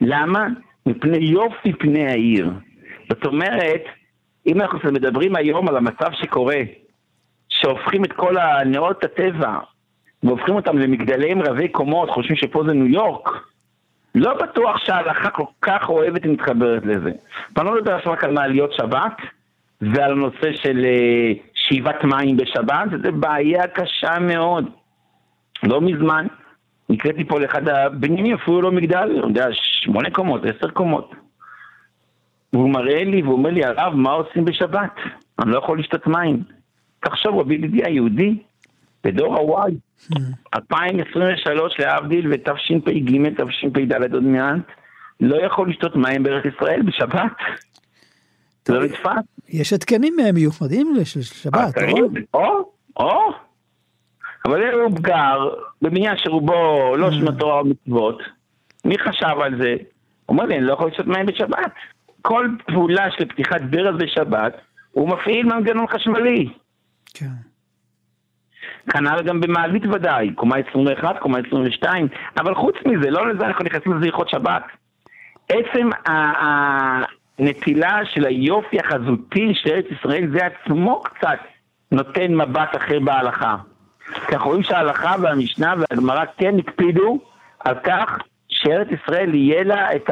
[0.00, 0.46] למה?
[0.86, 2.50] מפני יופי פני העיר.
[3.10, 3.82] זאת אומרת,
[4.46, 6.60] אם אנחנו מדברים היום על המצב שקורה,
[7.48, 8.34] שהופכים את כל
[8.66, 9.58] נאות הטבע
[10.22, 13.28] והופכים אותם למגדלים רבי קומות, חושבים שפה זה ניו יורק,
[14.14, 17.10] לא בטוח שההלכה כל כך אוהבת ומתחברת לזה.
[17.56, 19.16] ואני לא מדבר עכשיו רק על מעליות שבת
[19.80, 24.64] ועל הנושא של אה, שאיבת מים בשבת, זו בעיה קשה מאוד.
[25.62, 26.26] לא מזמן,
[26.88, 31.14] נקראתי פה לאחד הבניינים, אפילו לא מגדל, אני יודע, שמונה קומות, עשר קומות.
[32.52, 34.94] והוא מראה לי והוא אומר לי, הרב, מה עושים בשבת?
[35.38, 36.42] אני לא יכול לשתות מים.
[37.00, 38.38] תחשוב, רבי ידידי היהודי,
[39.04, 39.72] בדור ה-Y,
[40.54, 44.60] 2023 להבדיל ותשפ"ג, תשפ"ד עוד מעט,
[45.20, 47.32] לא יכול לשתות מים בארץ ישראל בשבת.
[48.68, 49.22] לא נתפס.
[49.48, 51.74] יש התקנים מיוחדים של שבת,
[52.34, 52.72] או?
[52.96, 53.32] או,
[54.44, 55.48] אבל הוא גר
[55.82, 58.22] בבניין שרובו לא שמע תורה ומצוות,
[58.84, 59.76] מי חשב על זה?
[60.26, 61.72] הוא אומר לי, אני לא יכול לשתות מים בשבת.
[62.22, 64.52] כל פעולה של פתיחת ברז בשבת,
[64.92, 66.48] הוא מפעיל מנגנון חשמלי.
[67.14, 67.26] כן.
[68.92, 73.92] כנ"ל גם במעלית ודאי, קומה 21, קומה 22, אבל חוץ מזה, לא לזה אנחנו נכנסים
[73.92, 74.62] לזה הלכות שבת.
[75.48, 75.90] עצם
[77.38, 81.38] הנטילה של היופי החזותי של ארץ ישראל, זה עצמו קצת
[81.92, 83.56] נותן מבט אחר בהלכה.
[84.26, 87.18] כי אנחנו רואים שההלכה והמשנה והגמרא כן הקפידו
[87.60, 90.10] על כך שארץ ישראל יהיה לה את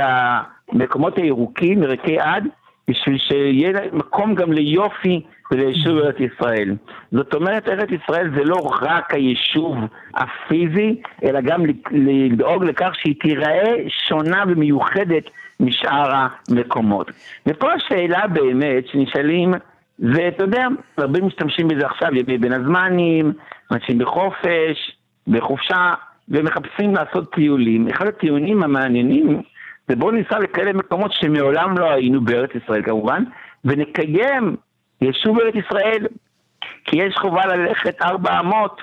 [0.72, 2.44] המקומות הירוקים, ירקי עד,
[2.88, 6.74] בשביל שיהיה מקום גם ליופי וליישוב ארץ ישראל.
[7.12, 9.76] זאת אומרת, ארץ ישראל זה לא רק היישוב
[10.14, 15.24] הפיזי, אלא גם לדאוג לכך שהיא תיראה שונה ומיוחדת
[15.60, 16.10] משאר
[16.50, 17.10] המקומות.
[17.46, 19.54] ופה השאלה באמת שנשאלים,
[19.98, 20.66] ואתה יודע,
[20.98, 23.32] הרבה משתמשים בזה עכשיו, ימי בין הזמנים,
[23.70, 24.96] אנשים בחופש,
[25.28, 25.94] בחופשה,
[26.28, 27.88] ומחפשים לעשות טיולים.
[27.88, 29.42] אחד הטיולים המעניינים
[29.88, 33.24] זה בואו ניסע לכאלה מקומות שמעולם לא היינו בארץ ישראל כמובן,
[33.64, 34.56] ונקיים
[35.00, 36.06] יישוב ארץ ישראל,
[36.84, 38.80] כי יש חובה ללכת ארבע אמות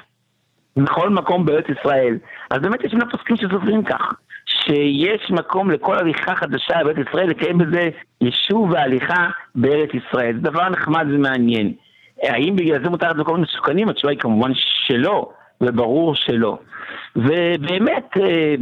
[0.78, 2.18] בכל מקום בארץ ישראל.
[2.50, 4.14] אז באמת יש לנו פוסקים שסופרים כך,
[4.46, 7.90] שיש מקום לכל הליכה חדשה בארץ ישראל, לקיים בזה
[8.22, 10.36] יישוב והליכה בארץ ישראל.
[10.36, 11.74] זה דבר נחמד ומעניין.
[12.24, 13.90] האם בגלל זה מותר למקומות מסוכנים?
[13.90, 15.32] התשובה היא כמובן שלא,
[15.66, 16.58] וברור שלא.
[17.16, 18.56] ובאמת, אה,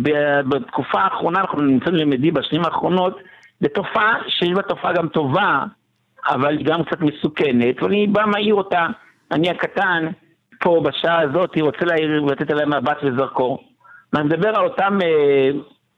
[0.49, 3.17] בתקופה האחרונה, אנחנו נמצאים למדים בשנים האחרונות,
[3.61, 5.63] בתופעה שיש בה תופעה גם טובה,
[6.29, 8.87] אבל גם קצת מסוכנת, ואני בא מעיר אותה,
[9.31, 10.07] אני הקטן,
[10.59, 13.63] פה בשעה הזאת, רוצה להעיר ולתת עליה מבט וזרקור.
[14.15, 15.49] אני מדבר על אותם אה,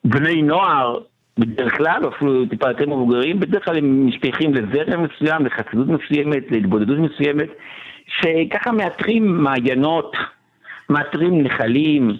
[0.04, 0.98] בני נוער,
[1.39, 6.98] בדרך כלל, אפילו טיפה יותר מבוגרים, בדרך כלל הם משתייכים לזרם מסוים, לחסידות מסוימת, להתבודדות
[6.98, 7.50] מסוימת,
[8.08, 10.15] שככה מאתרים מעיינות,
[10.89, 12.12] מאתרים נחלים,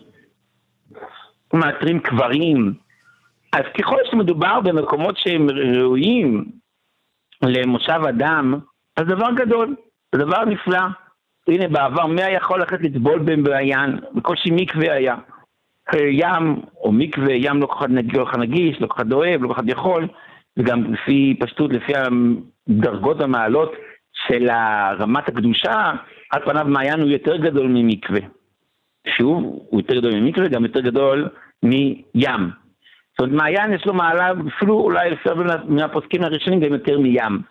[1.54, 2.74] מאתרים קברים.
[3.54, 6.46] אז ככל שמדובר במקומות שהם ראויים
[7.42, 8.60] למושב אדם,
[8.98, 9.76] אז דבר גדול,
[10.16, 10.80] דבר נפלא.
[11.48, 14.00] הנה בעבר, מי היה יכול ללכת לטבול בהם בעיין?
[14.14, 15.16] בקושי מקווה היה.
[15.94, 17.88] ים או מקווה, ים לא כל
[18.26, 20.08] כך נגיש, לא כל כך אוהב, לא כל כך יכול,
[20.58, 23.72] וגם לפי פשטות, לפי הדרגות המעלות
[24.28, 24.48] של
[25.00, 25.92] רמת הקדושה,
[26.32, 28.20] על פניו מעיין הוא יותר גדול ממקווה.
[29.18, 31.30] שוב, הוא יותר גדול ממקווה, גם יותר גדול
[31.64, 32.50] מים.
[33.12, 37.42] זאת אומרת, מעיין יש לו מעלה, אפילו אולי לפי הרבה מהפוסקים הראשונים גם יותר מים.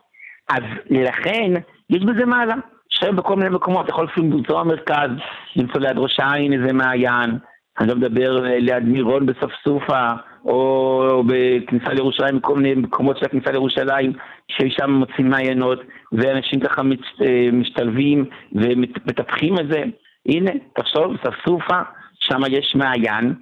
[0.50, 1.52] אז לכן,
[1.90, 2.54] יש בזה מעלה.
[2.88, 5.10] שם בכל מיני מקומות, יכול אפילו למצוא במרכז,
[5.56, 7.38] למצוא ליד ראש העין איזה מעיין.
[7.80, 10.10] אני לא מדבר ליד מירון בספסופה,
[10.44, 14.12] או בכניסה לירושלים, בכל מיני מקומות של הכניסה לירושלים,
[14.48, 15.80] ששם מוצאים מעיינות,
[16.12, 16.82] ואנשים ככה
[17.22, 19.82] אה, משתלבים ומטפחים את זה.
[20.26, 21.80] הנה, תחשוב, ספסופה,
[22.20, 23.34] שם יש מעיין,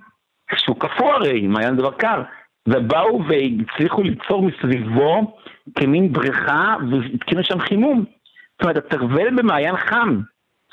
[0.56, 2.22] שהוא קפוא הרי, מעיין דבר קר,
[2.68, 5.36] ובאו והצליחו ליצור מסביבו
[5.74, 8.04] כמין בריכה, והתקינו שם חימום.
[8.52, 10.20] זאת אומרת, הטרבל במעיין חם,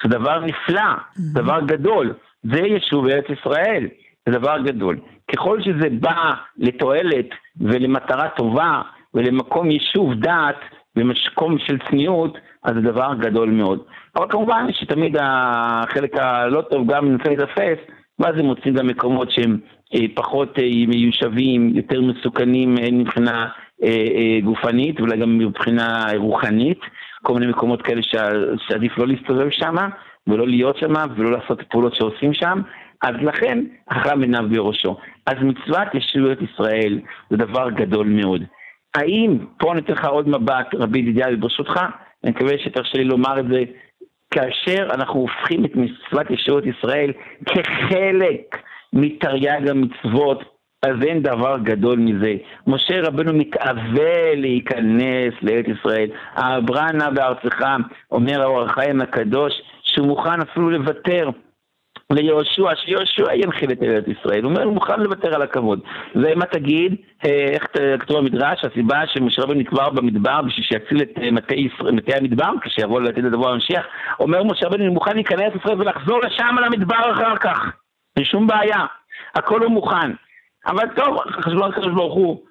[0.04, 0.92] זה דבר נפלא,
[1.34, 2.14] דבר גדול.
[2.44, 3.88] זה יישוב ארץ ישראל,
[4.26, 5.00] זה דבר גדול.
[5.32, 7.26] ככל שזה בא לתועלת
[7.62, 8.82] ולמטרה טובה
[9.14, 10.60] ולמקום יישוב דעת
[10.96, 13.80] ומקום של צניעות, אז זה דבר גדול מאוד.
[14.16, 17.78] אבל כמובן שתמיד החלק הלא טוב גם נמצא להתאפס,
[18.20, 19.58] ואז הם מוצאים גם מקומות שהם
[19.96, 23.48] אה, פחות אה, מיושבים, יותר מסוכנים אה, מבחינה
[24.44, 26.80] גופנית, ואולי גם מבחינה רוחנית,
[27.24, 28.02] כל מיני מקומות כאלה
[28.68, 29.76] שעדיף לא להסתובב שם,
[30.28, 32.62] ולא להיות שם, ולא לעשות פעולות שעושים שם,
[33.02, 34.98] אז לכן החכם עיניו בראשו.
[35.26, 38.44] אז מצוות ישויות ישראל זה דבר גדול מאוד.
[38.96, 41.80] האם, פה אני אתן לך עוד מבט, רבי ידידיה, ברשותך,
[42.24, 43.64] אני מקווה שתרשה לי לומר את זה,
[44.32, 47.14] כאשר אנחנו הופכים את מצוות ישויות ישראל
[47.46, 48.58] כחלק
[48.94, 50.44] מתרי"ג המצוות,
[50.84, 52.36] אז אין דבר גדול מזה.
[52.68, 56.10] משה רבנו מתאווה להיכנס לארץ ישראל.
[56.36, 57.66] אברנה נא בארצך,
[58.12, 59.54] אומר האור החיים הקדוש,
[59.84, 61.30] שהוא מוכן אפילו לוותר
[62.14, 64.44] ליהושע, שיהושע ינחיל את ארץ ישראל.
[64.44, 65.80] הוא אומר, הוא מוכן לוותר על הכבוד.
[66.16, 66.96] ומה תגיד,
[67.26, 67.68] אה, איך
[68.00, 71.32] כתוב במדרש, הסיבה שמשה רבנו נקבר במדבר בשביל שיציל את אה,
[71.92, 73.86] מטה, המדבר, כשיבוא לתת את הדבר המשיח,
[74.20, 77.60] אומר משה רבנו, אני מוכן להיכנס לישראל ולחזור לשם על המדבר אחר כך.
[78.18, 78.86] אין שום בעיה,
[79.36, 80.12] הכל הוא מוכן.
[80.68, 82.42] אבל טוב, חשבו על הקדוש ברוך הוא,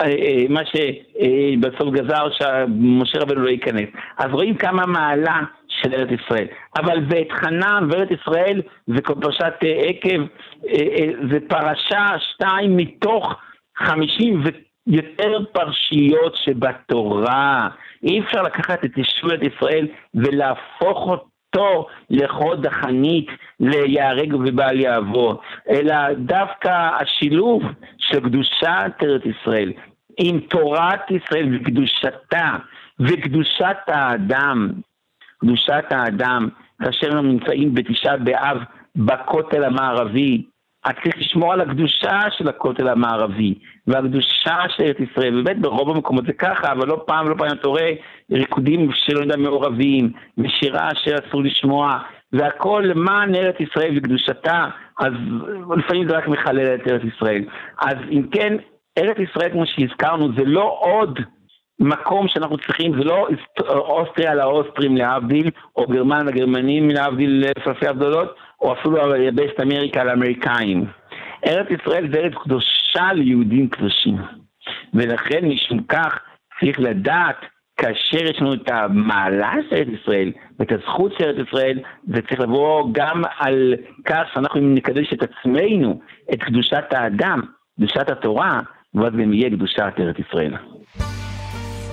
[0.00, 3.88] אה, מה שבסוף גזר שמשה רבנו לא ייכנס.
[4.18, 5.40] אז רואים כמה מעלה
[5.86, 6.46] של ארץ ישראל.
[6.78, 10.22] אבל ואת חנן וארץ ישראל ופרשת אה, עקב
[11.30, 13.34] זה פרשה שתיים מתוך
[13.76, 14.42] חמישים
[14.86, 17.68] ויותר פרשיות שבתורה.
[18.02, 23.26] אי אפשר לקחת את ישועת ישראל ולהפוך אותו לחוד החנית
[23.60, 27.62] ליהרג ובל יעבור, אלא דווקא השילוב
[27.98, 29.72] של קדושת ארץ ישראל
[30.18, 32.56] עם תורת ישראל וקדושתה
[33.00, 34.72] וקדושת האדם,
[35.38, 36.48] קדושת האדם,
[36.82, 38.58] כאשר אנחנו נמצאים בתשעה באב
[38.96, 40.42] בכותל המערבי,
[40.84, 43.54] אז צריך לשמור על הקדושה של הכותל המערבי
[43.86, 47.68] והקדושה של ארץ ישראל, באמת ברוב המקומות זה ככה, אבל לא פעם, לא פעם אתה
[47.68, 47.92] רואה
[48.32, 51.98] ריקודים שלא יודע מעורבים, ושירה שאסור לשמוע,
[52.32, 54.66] והכל למען ארץ ישראל וקדושתה,
[54.98, 55.12] אז
[55.76, 57.44] לפעמים זה רק מחלל את ארץ ישראל.
[57.82, 58.56] אז אם כן,
[58.98, 61.20] ארץ ישראל, כמו שהזכרנו, זה לא עוד
[61.80, 63.28] מקום שאנחנו צריכים, זה לא
[63.68, 70.86] אוסטריה לאוסטרים להבדיל, או גרמן לגרמנים להבדיל לפרפי הבדלות, או אפילו יבשת אמריקה לאמריקאים.
[71.46, 74.16] ארץ ישראל זה ארץ קדושה ליהודים קדושים.
[74.94, 76.18] ולכן משום כך
[76.60, 77.36] צריך לדעת
[77.76, 82.40] כאשר יש לנו את המעלה של ארץ ישראל ואת הזכות של ארץ ישראל, זה צריך
[82.40, 86.00] לבוא גם על כך שאנחנו נקדש את עצמנו,
[86.32, 87.40] את קדושת האדם,
[87.76, 88.60] קדושת התורה,
[88.94, 90.54] ואז גם יהיה קדושת ארץ ישראל.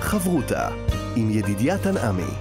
[0.04, 0.68] חברותה
[1.16, 2.32] עם ידידיה תנעמי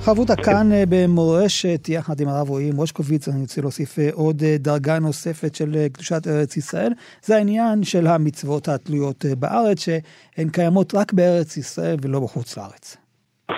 [0.00, 4.56] חברותה כאן אה, במורשת, יחד עם הרב רועי מושקוביץ, אני רוצה להוסיף אה, עוד אה,
[4.58, 11.12] דרגה נוספת של קדושת ארץ ישראל, זה העניין של המצוות התלויות בארץ, שהן קיימות רק
[11.12, 12.96] בארץ ישראל ולא בחוץ לארץ.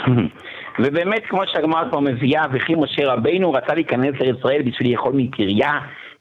[0.83, 5.73] ובאמת, כמו שהגמרא כבר מביאה, וכי משה רבינו רצה להיכנס לישראל בשביל לאכול מקריה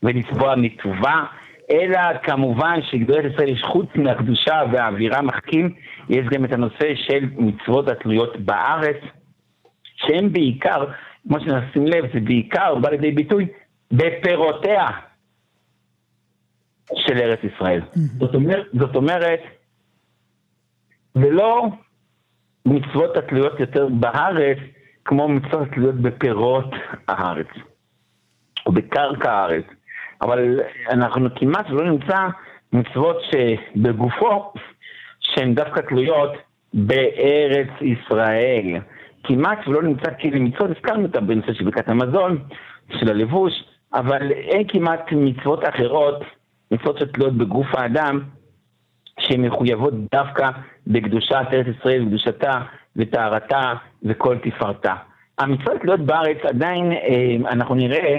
[0.04, 1.24] ולצבוע מטובה,
[1.72, 5.76] אלא כמובן שגדולת ישראל יש חוץ מהקדושה והאווירה מחכים,
[6.10, 8.98] יש גם את הנושא של מצוות התלויות בארץ.
[9.96, 10.86] שהם בעיקר,
[11.28, 13.48] כמו שנשים לב, זה בעיקר בא לידי ביטוי
[13.92, 14.88] בפירותיה
[16.96, 17.82] של ארץ ישראל.
[18.20, 19.40] זאת, אומר, זאת אומרת,
[21.16, 21.66] ולא
[22.66, 24.58] מצוות התלויות יותר בארץ,
[25.06, 26.70] כמו מצוות התלויות בפירות
[27.08, 27.48] הארץ,
[28.66, 29.66] או בקרקע הארץ.
[30.22, 32.28] אבל אנחנו כמעט לא נמצא
[32.74, 34.54] מצוות שבגופו,
[35.20, 36.32] שהן דווקא תלויות
[36.74, 38.80] בארץ ישראל.
[39.24, 42.38] כמעט ולא נמצא כלי מצוות, הזכרנו אותה בנושא של ברכת המזון,
[43.00, 43.54] של הלבוש,
[43.94, 46.24] אבל אין כמעט מצוות אחרות,
[46.72, 48.20] מצוות שתלויות בגוף האדם,
[49.20, 50.50] שהן מחויבות דווקא
[50.88, 52.62] בקדושת ארץ ישראל וקדושתה
[52.96, 53.74] וטהרתה
[54.04, 54.94] וכל תפארתה.
[55.40, 58.18] המצוות תלויות בארץ עדיין אה, אנחנו נראה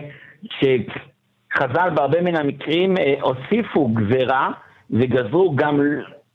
[1.57, 4.51] שחז"ל בהרבה מן המקרים אה, הוסיפו גזרה
[4.91, 5.81] וגזרו גם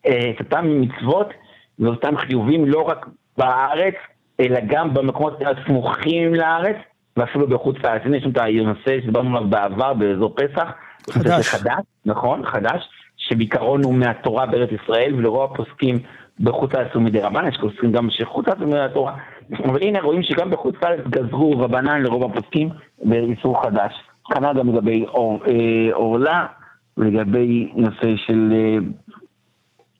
[0.05, 1.27] אה, את אותם מצוות
[1.79, 3.05] ואותם חיובים לא רק
[3.37, 3.95] בארץ,
[4.39, 6.75] אלא גם במקומות הסמוכים לארץ,
[7.17, 8.01] ואפילו בחוץ לארץ.
[8.05, 10.71] הנה יש לנו את הנושא שדיברנו עליו בעבר באזור פסח.
[11.09, 11.47] חדש.
[11.47, 15.99] חדש, נכון, חדש, שבעיקרון הוא מהתורה בארץ ישראל, ולרוב הפוסקים
[16.39, 19.13] בחוץ לארץ הוא מדי רבנן, יש פוסקים גם שחוץ לארץ הוא מהתורה.
[19.65, 22.69] אבל הנה רואים שגם בחוץ לארץ גזרו רבנן לרוב הפוסקים
[23.03, 23.93] באיסור חדש.
[24.33, 25.05] כנ"ל גם לגבי
[25.93, 26.45] עורלה,
[26.97, 28.77] ולגבי נושא של אה,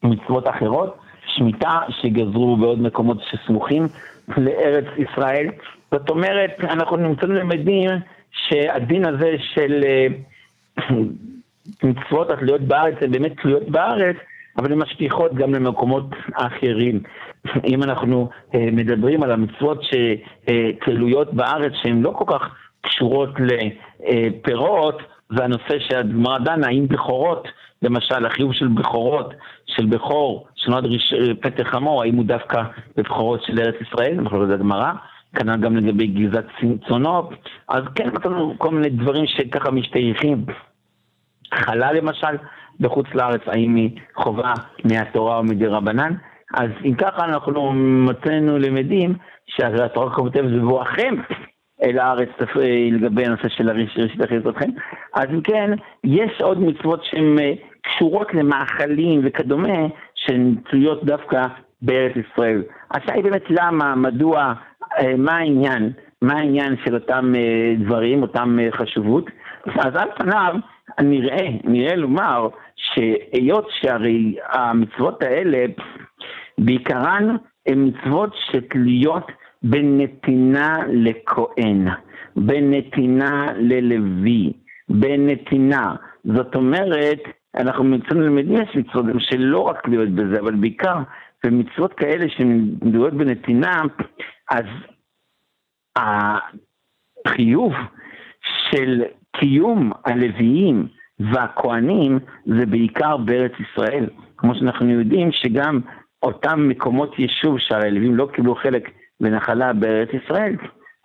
[0.10, 3.88] מצוות אחרות, שמיטה שגזרו בעוד מקומות שסמוכים
[4.38, 5.48] לארץ ישראל.
[5.92, 7.90] זאת אומרת, אנחנו נמצאים למדים
[8.32, 10.08] שהדין הזה של אה,
[11.84, 14.16] מצוות התלויות בארץ הן באמת תלויות בארץ,
[14.58, 17.00] אבל הן משפיחות גם למקומות אחרים.
[17.66, 23.30] אם אנחנו אה, מדברים על המצוות שתלויות בארץ שהן לא כל כך קשורות
[24.10, 25.02] לפירות,
[25.38, 27.48] זה הנושא שהגמרא דנה, האם בכורות,
[27.82, 29.34] למשל החיוב של בכורות,
[29.66, 30.86] של בכור, שנועד
[31.42, 32.64] פתח חמור, האם הוא דווקא
[32.98, 34.92] בבכורות של ארץ ישראל, אנחנו לא יודעים גמרא,
[35.36, 36.46] כנ"ל גם לגבי גזת
[36.88, 37.30] צאנו,
[37.70, 40.46] אז כן מצאנו כל מיני דברים שככה משתייכים.
[41.54, 42.38] חלה למשל,
[42.80, 46.14] בחוץ לארץ, האם היא חובה מהתורה או מדי רבנן?
[46.54, 49.14] אז אם ככה אנחנו מצאנו למדים
[49.48, 51.16] שהתורה כותבת בבואכם
[51.84, 52.30] אל הארץ
[52.92, 54.70] לגבי הנושא של ראשית אחיזתכם.
[55.14, 55.72] אז אם כן,
[56.04, 61.48] יש עוד מצוות שהן אה, קשורות למאכלים וכדומה, שהן תלויות דווקא
[61.82, 62.64] בארץ ישראל.
[62.92, 64.54] השאלה היא באמת למה, מדוע,
[65.00, 65.92] אה, מה העניין,
[66.22, 69.26] מה העניין של אותם אה, דברים, אותם חשובות.
[69.66, 70.56] אז על פניו,
[71.02, 75.66] נראה, נראה לומר שהיות שהרי המצוות האלה,
[76.58, 77.36] בעיקרן
[77.68, 79.32] הן מצוות שתלויות
[79.64, 81.88] בנתינה לכהן,
[82.36, 84.54] בנתינה ללוי,
[84.90, 85.96] בנתינה.
[86.24, 87.20] זאת אומרת,
[87.56, 90.98] אנחנו מצאנו למדים יש מצוות שלא רק להיות בזה, אבל בעיקר
[91.44, 93.82] במצוות כאלה שמדויות בנתינה,
[94.52, 94.66] אז
[95.96, 97.74] החיוב
[98.70, 100.88] של קיום הלוויים
[101.20, 104.10] והכוהנים זה בעיקר בארץ ישראל.
[104.38, 105.80] כמו שאנחנו יודעים שגם
[106.24, 108.92] אותם מקומות יישוב שהלווים לא קיבלו חלק
[109.22, 110.56] ונחלה בארץ ישראל,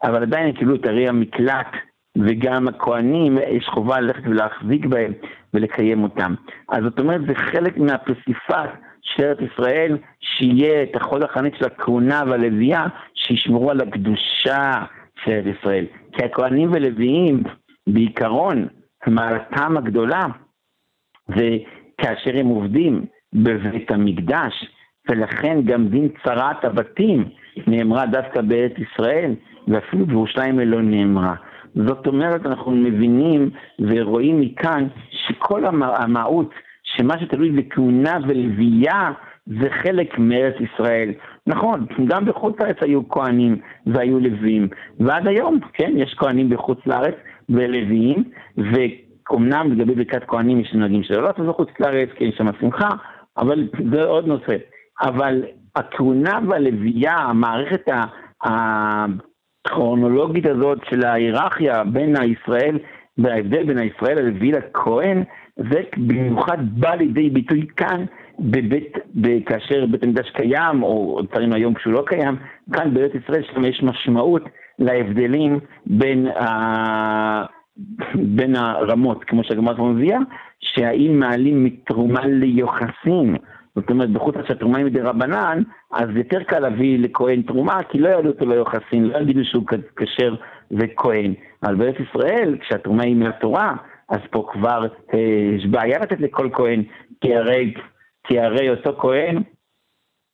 [0.03, 1.73] אבל עדיין קיבלו את ארי המקלט,
[2.19, 5.13] וגם הכוהנים, יש חובה ללכת ולהחזיק בהם
[5.55, 6.35] ולקיים אותם.
[6.69, 8.71] אז זאת אומרת, זה חלק מהפסיפס
[9.03, 14.73] של ארץ ישראל, שיהיה את החוד החנית של הכהונה והלוויה, שישמרו על הקדושה
[15.25, 15.85] של ארץ ישראל.
[16.13, 17.43] כי הכהנים ולוויים,
[17.87, 18.69] בעיקרון,
[19.07, 20.27] מעלתם הגדולה,
[21.29, 24.76] וכאשר הם עובדים בבית המקדש,
[25.09, 27.25] ולכן גם דין צרת הבתים
[27.67, 29.35] נאמרה דווקא בארץ ישראל,
[29.69, 31.35] ואפילו בירושלים לא נאמרה.
[31.75, 33.51] זאת אומרת, אנחנו מבינים
[33.81, 36.51] ורואים מכאן שכל המהות,
[36.83, 39.13] שמה שתלוי בכהונה ולוויה,
[39.47, 41.13] זה חלק מארץ ישראל.
[41.47, 44.69] נכון, גם בחוץ לארץ היו כהנים והיו לוויים,
[45.01, 47.15] ועד היום, כן, יש כהנים בחוץ לארץ
[47.49, 48.25] ולוויים,
[48.57, 52.89] ואומנם לגבי ברכת כהנים יש נהגים שלא לעשות בחוץ לארץ, כי יש שם שמחה,
[53.39, 54.57] אבל זה עוד נושא.
[55.01, 55.43] אבל
[55.77, 57.89] הכהונה והלוויה, המערכת
[59.67, 62.79] הכרונולוגית הזאת של ההיררכיה בין הישראל,
[63.19, 65.23] וההבדל בין הישראל הלוי לכהן,
[65.57, 68.05] זה במיוחד בא לידי ביטוי כאן,
[68.39, 68.93] בבית,
[69.47, 72.37] כאשר בית המקדש קיים, או דברים היום כשהוא לא קיים,
[72.73, 74.43] כאן בארץ ישראל שם יש משמעות
[74.79, 77.45] להבדלים בין, ה...
[78.15, 80.19] בין הרמות, כמו שהגמרא מביאה,
[80.61, 83.37] שהאם מעלים מתרומה ליוחסין,
[83.77, 85.63] זאת אומרת, בחוץ שהתרומה היא מדי רבנן,
[85.93, 89.65] אז יותר קל להביא לכהן תרומה, כי לא יעלו אותו ליוחסין, לא יגידו שהוא
[89.97, 90.35] כשר
[90.71, 91.35] וכהן.
[91.63, 93.75] אבל בארץ ישראל, כשהתרומה היא מהתורה,
[94.09, 95.19] אז פה כבר אה,
[95.57, 96.83] יש בעיה לתת לכל כהן,
[97.21, 97.75] כי הרי,
[98.27, 99.43] כי הרי אותו כהן,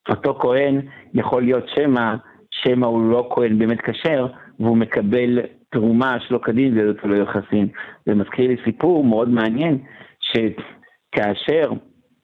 [0.09, 0.81] אותו כהן
[1.15, 2.15] יכול להיות שמא,
[2.51, 4.27] שמא הוא לא כהן באמת כשר,
[4.61, 5.39] והוא מקבל
[5.71, 7.69] תרומה שלא כדין ויעלו אותו ליוחסין.
[8.07, 9.79] זה מזכיר לי סיפור מאוד מעניין,
[10.21, 11.73] שכאשר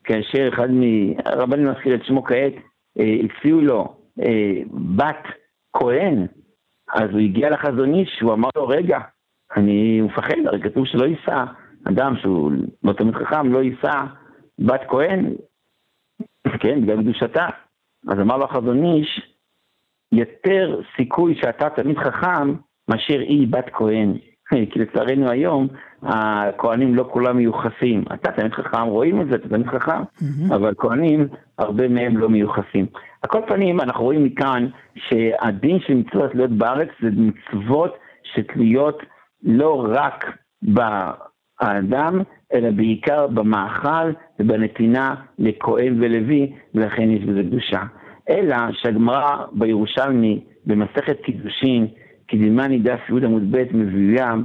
[0.09, 2.53] כאשר אחד מהרבנים מזכיר את שמו כעת,
[2.99, 4.63] אה, הציעו לו אה,
[4.97, 5.25] בת
[5.77, 6.27] כהן,
[6.95, 8.99] אז הוא הגיע לחזון איש, הוא אמר לו, רגע,
[9.57, 11.45] אני מפחד, הרי כתוב שלא יישא,
[11.85, 12.51] אדם שהוא
[12.83, 14.05] לא תמיד חכם, לא יישא
[14.59, 15.35] בת כהן,
[16.61, 17.47] כן, בגלל קדושתה.
[18.09, 19.21] אז אמר לו החזון איש,
[20.13, 22.55] יותר סיכוי שאתה תמיד חכם,
[22.89, 24.19] מאשר היא בת כהן.
[24.71, 25.69] כי לצערנו היום,
[26.03, 28.05] הכהנים לא כולם מיוחסים.
[28.15, 30.03] אתה תמיד חכם, רואים את זה, אתה תמיד חכם,
[30.49, 31.29] אבל כהנים,
[31.59, 32.87] הרבה מהם לא מיוחסים.
[33.23, 39.03] על כל פנים, אנחנו רואים מכאן שהדין של מצוות להיות בארץ זה מצוות שתלויות
[39.43, 40.25] לא רק
[40.63, 42.21] באדם,
[42.55, 47.83] אלא בעיקר במאכל ובנתינה לכהן ולוי, ולכן יש בזה קדושה.
[48.31, 51.87] אלא שהגמרא בירושלמי, במסכת קידושין,
[52.29, 54.45] כדלמני דף י' עמוד ב' מבוים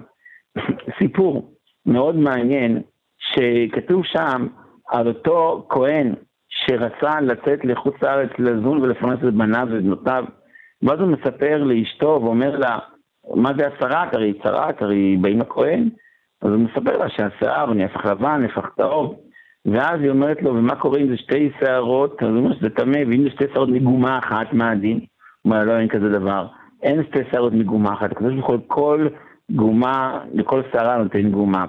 [0.99, 1.53] סיפור
[1.85, 2.81] מאוד מעניין
[3.17, 4.47] שכתוב שם
[4.89, 6.13] על אותו כהן
[6.49, 10.25] שרצה לצאת לחוץ לארץ לזון ולפרנס את בניו ובנותיו
[10.83, 12.79] ואז הוא מספר לאשתו ואומר לה
[13.35, 14.13] מה זה השרת?
[14.15, 15.89] הרי צרת, הרי באים לכהן
[16.41, 19.19] אז הוא מספר לה שהשיער נהפך לבן, נהפך טהוב
[19.65, 22.23] ואז היא אומרת לו, ומה קורה אם זה שתי שערות?
[22.23, 24.97] אז הוא אומר שזה טמא, ואם זה שתי שערות מגומה אחת, מה הדין?
[24.97, 26.47] הוא אומר, לא, אין כזה דבר.
[26.83, 29.07] אין שתי שערות מגומה אחת, הקדוש ברוך הוא כל
[29.51, 31.65] גומה, לכל שערה נותן גומה.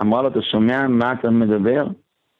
[0.00, 1.86] אמרה לו, אתה שומע מה אתה מדבר?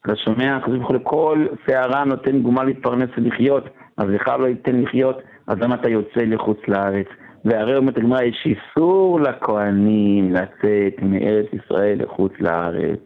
[0.06, 3.64] אתה שומע, הקדוש ברוך הוא לכל שערה נותן גומה להתפרנס ולחיות,
[3.96, 7.06] אז לך לא ייתן לחיות, אז למה אתה יוצא לחוץ לארץ?
[7.44, 12.98] והרי אומרת הגמרא, יש איסור לכהנים לצאת מארץ ישראל לחוץ לארץ.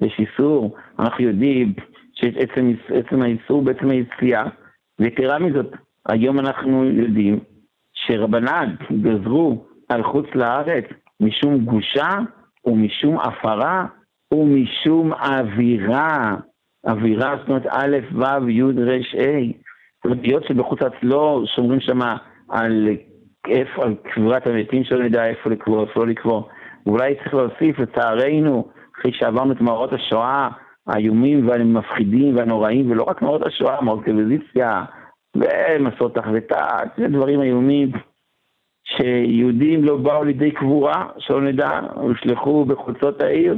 [0.00, 1.72] יש איסור, אנחנו יודעים
[2.14, 4.44] שיש עצם, עצם האיסור בעצם היציאה,
[4.98, 5.72] ויתרה מזאת,
[6.08, 7.38] היום אנחנו יודעים
[8.06, 10.84] שרבנן גזרו על חוץ לארץ
[11.20, 12.08] משום גושה
[12.66, 13.86] ומשום הפרה
[14.34, 16.36] ומשום אווירה.
[16.86, 19.52] אווירה, זאת אומרת א', ו', י', ר', ה'.
[19.96, 21.98] זאת אומרת, היות שבחוץ לארץ לא שומרים שם
[22.48, 22.88] על
[23.48, 26.48] איפה, על קבורת המתים שלא נדע איפה לקבור, איפה לא לקבור.
[26.86, 28.68] ואולי צריך להוסיף, לצערנו,
[29.00, 30.48] אחרי שעברנו את מאורעות השואה
[30.86, 34.84] האיומים והמפחידים והנוראים, ולא רק מאורעות השואה, מאורעות טלוויזיציה,
[35.36, 36.66] ומסעות תחבטה,
[36.98, 37.92] זה דברים איומים
[38.84, 43.56] שיהודים לא באו לידי קבורה, שלא נדע, הושלכו בחוצות העיר,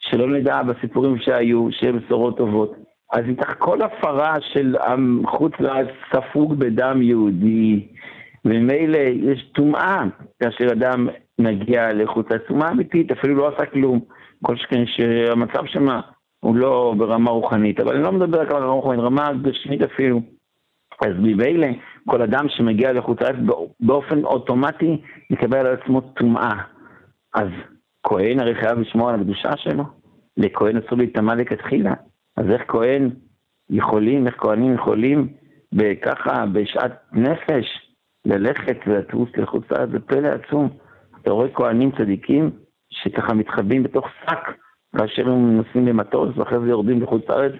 [0.00, 2.74] שלא נדע בסיפורים שהיו, שיהיה בשורות טובות.
[3.12, 4.76] אז איתך כל הפרה של
[5.26, 7.86] חוץ לארץ ספוג בדם יהודי,
[8.44, 10.04] וממילא יש טומאה
[10.42, 11.08] כאשר אדם
[11.38, 14.00] מגיע לחוץ לארץ, טומאה אמיתית, אפילו לא עשה כלום.
[14.42, 15.86] כל שכן שהמצב שם
[16.40, 20.37] הוא לא ברמה רוחנית, אבל אני לא מדבר רק על רמה רוחנית, רמה גשמית אפילו.
[21.00, 21.66] אז ממילא
[22.08, 23.36] כל אדם שמגיע לחוץ לארץ
[23.80, 26.62] באופן אוטומטי מקבל על עצמו טומאה.
[27.34, 27.48] אז
[28.02, 29.84] כהן הרי חייב לשמור על הקדושה שלו,
[30.36, 31.94] לכהן אסור להיטמע לכתחילה.
[32.36, 33.10] אז איך כהן
[33.70, 35.28] יכולים, איך כהנים יכולים
[36.02, 37.66] ככה בשעת נפש
[38.24, 40.68] ללכת ולטוס לחוץ לארץ, זה פלא עצום.
[41.22, 42.50] אתה רואה כהנים צדיקים
[42.90, 44.58] שככה מתחבאים בתוך שק
[44.96, 47.52] כאשר הם נוסעים למטוס ואחרי זה יורדים לחוץ לארץ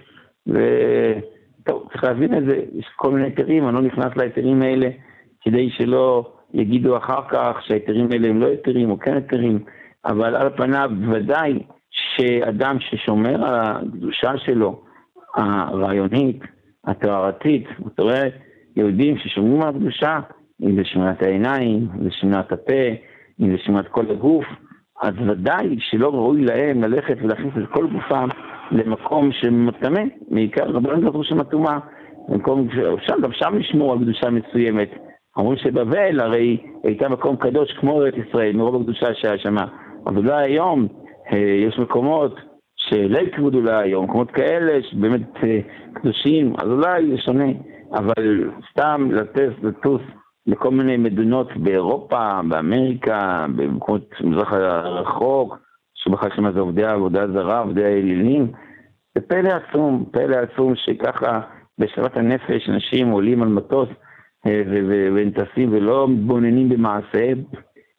[1.69, 4.89] טוב, צריך להבין את זה, יש כל מיני היתרים, אני לא נכנס להיתרים האלה
[5.41, 9.65] כדי שלא יגידו אחר כך שההיתרים האלה הם לא היתרים או כן היתרים,
[10.05, 11.59] אבל על פניו ודאי
[11.91, 14.83] שאדם ששומר על הקדושה שלו,
[15.35, 16.41] הרעיונית,
[16.85, 18.29] הטהרתית, אתה רואה
[18.77, 20.21] יהודים ששומרים על הקדושה,
[20.63, 22.85] אם זה שמירת העיניים, אם זה שמירת הפה,
[23.41, 24.45] אם זה שמירת כל הגוף,
[25.03, 28.29] אז ודאי שלא ראוי להם ללכת ולהכניס את כל גופם
[28.71, 30.01] למקום שמטמא,
[30.31, 31.79] בעיקר רבנות לא שם הטומאה.
[32.95, 34.89] אפשר גם שם לשמור על קדושה מסוימת.
[35.37, 39.57] אומרים שבבל הרי הייתה מקום קדוש כמו ארץ ישראל, מרוב הקדושה שהיה שם.
[40.07, 40.87] אבל אולי היום
[41.33, 42.35] אה, יש מקומות
[42.77, 45.61] שליל כבוד אולי היום, מקומות כאלה שבאמת אה,
[45.95, 47.49] קדושים, אז אולי זה שונה.
[47.93, 50.03] אבל סתם לטוס, לטוס
[50.47, 55.57] לכל מיני מדינות באירופה, באמריקה, במקומות מזרח הרחוק,
[56.37, 58.53] שם זה עובדי עבודה זרה, עובדי האלילים.
[59.15, 61.41] זה פלא עצום, פלא עצום שככה
[61.79, 63.89] בשבת הנפש אנשים עולים על מטוס
[64.47, 64.63] אה,
[65.15, 67.39] ונטסים ולא מתבוננים במעשיהם.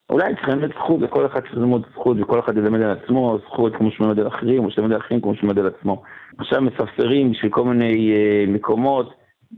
[0.10, 3.76] אולי צריך ללמד זכות, לכל אחד צריך ללמוד זכות, וכל אחד ילמד על עצמו, זכות
[3.76, 6.02] כמו שהוא ללמד על אחרים, או שלמד על אחרים כמו שהוא ללמד על עצמו.
[6.38, 9.14] עכשיו מספסרים של כל מיני uh, מקומות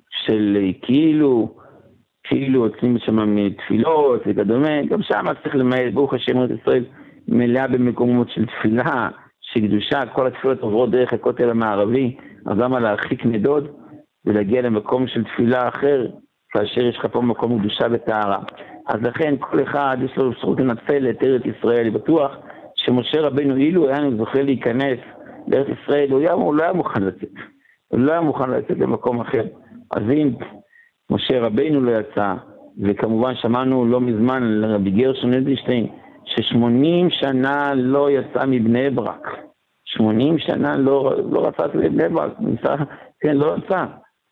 [0.10, 1.56] של uh, כאילו,
[2.24, 6.86] כאילו יוצאים שם מתפילות וכדומה, גם שם צריך למעט, ברוך השם, ארץ ישראל
[7.32, 9.10] מלאה במקומות של תפילה,
[9.42, 13.68] של קדושה, כל התפילות עוברות דרך הכותל המערבי, אז למה להרחיק נדוד
[14.26, 16.08] ולהגיע למקום של תפילה אחר,
[16.50, 18.40] כאשר יש לך פה מקום קדושה וטהרה.
[18.88, 22.38] אז לכן כל אחד יש לו זכות לנצל את ארץ ישראל, אני בטוח
[22.76, 25.00] שמשה רבנו, אילו היה זוכה להיכנס
[25.48, 27.30] לארץ ישראל, הוא, היה, הוא לא היה מוכן לצאת,
[27.88, 29.44] הוא לא היה מוכן לצאת למקום אחר.
[29.92, 30.34] אז אם
[31.10, 32.34] משה רבנו לא יצא,
[32.84, 35.88] וכמובן שמענו לא מזמן על רבי גרשון אדלשטיין,
[36.26, 39.28] ש-80 שנה לא יצא מבני ברק.
[39.86, 42.76] 80 שנה לא, לא רצה לבני ברק, ניסה,
[43.20, 43.86] כן, לא רצה.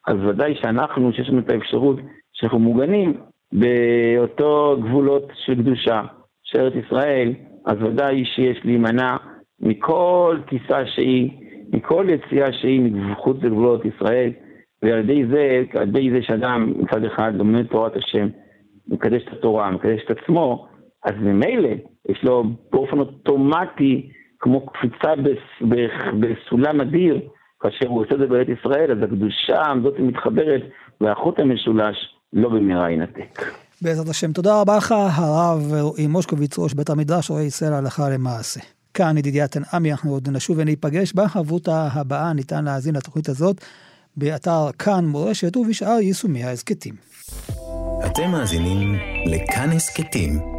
[0.08, 1.96] אז ודאי שאנחנו, שיש לנו את האפשרות
[2.34, 3.14] שאנחנו מוגנים
[3.52, 6.02] באותו גבולות של קדושה,
[6.44, 7.34] של ארץ ישראל,
[7.66, 9.18] אז ודאי שיש להימנע
[9.60, 11.32] מכל טיסה שהיא,
[11.74, 14.32] מכל יציאה שהיא מחוץ לגבולות ישראל,
[14.84, 18.28] ועל ידי זה, על ידי זה שאדם מצד אחד לומד תורת השם,
[18.88, 20.68] מקדש את התורה, מקדש את עצמו,
[21.06, 21.70] אז ממילא
[22.10, 25.14] יש לו באופן אוטומטי, כמו קפיצה
[26.20, 27.20] בסולם אדיר,
[27.60, 30.62] כאשר הוא עושה את זה בארץ ישראל, אז הקדושה הזאת מתחברת,
[31.02, 31.98] והחוט המשולש
[32.34, 33.42] לא במהרה ינתק.
[33.82, 34.32] בעזרת השם.
[34.32, 38.60] תודה רבה לך, הרב רועי מושקוביץ, ראש בית המדרש, רואה ישראל הלכה למעשה.
[38.94, 43.66] כאן ידידיה תנעמי, אנחנו עוד נשוב וניפגש בחברותה הבאה, ניתן להאזין לתוכנית הזאת
[44.18, 46.96] באתר כאן מורשת ובשאר יישומי ההסכתים.
[48.06, 48.96] אתם מאזינים
[49.26, 50.59] לכאן הסכתים,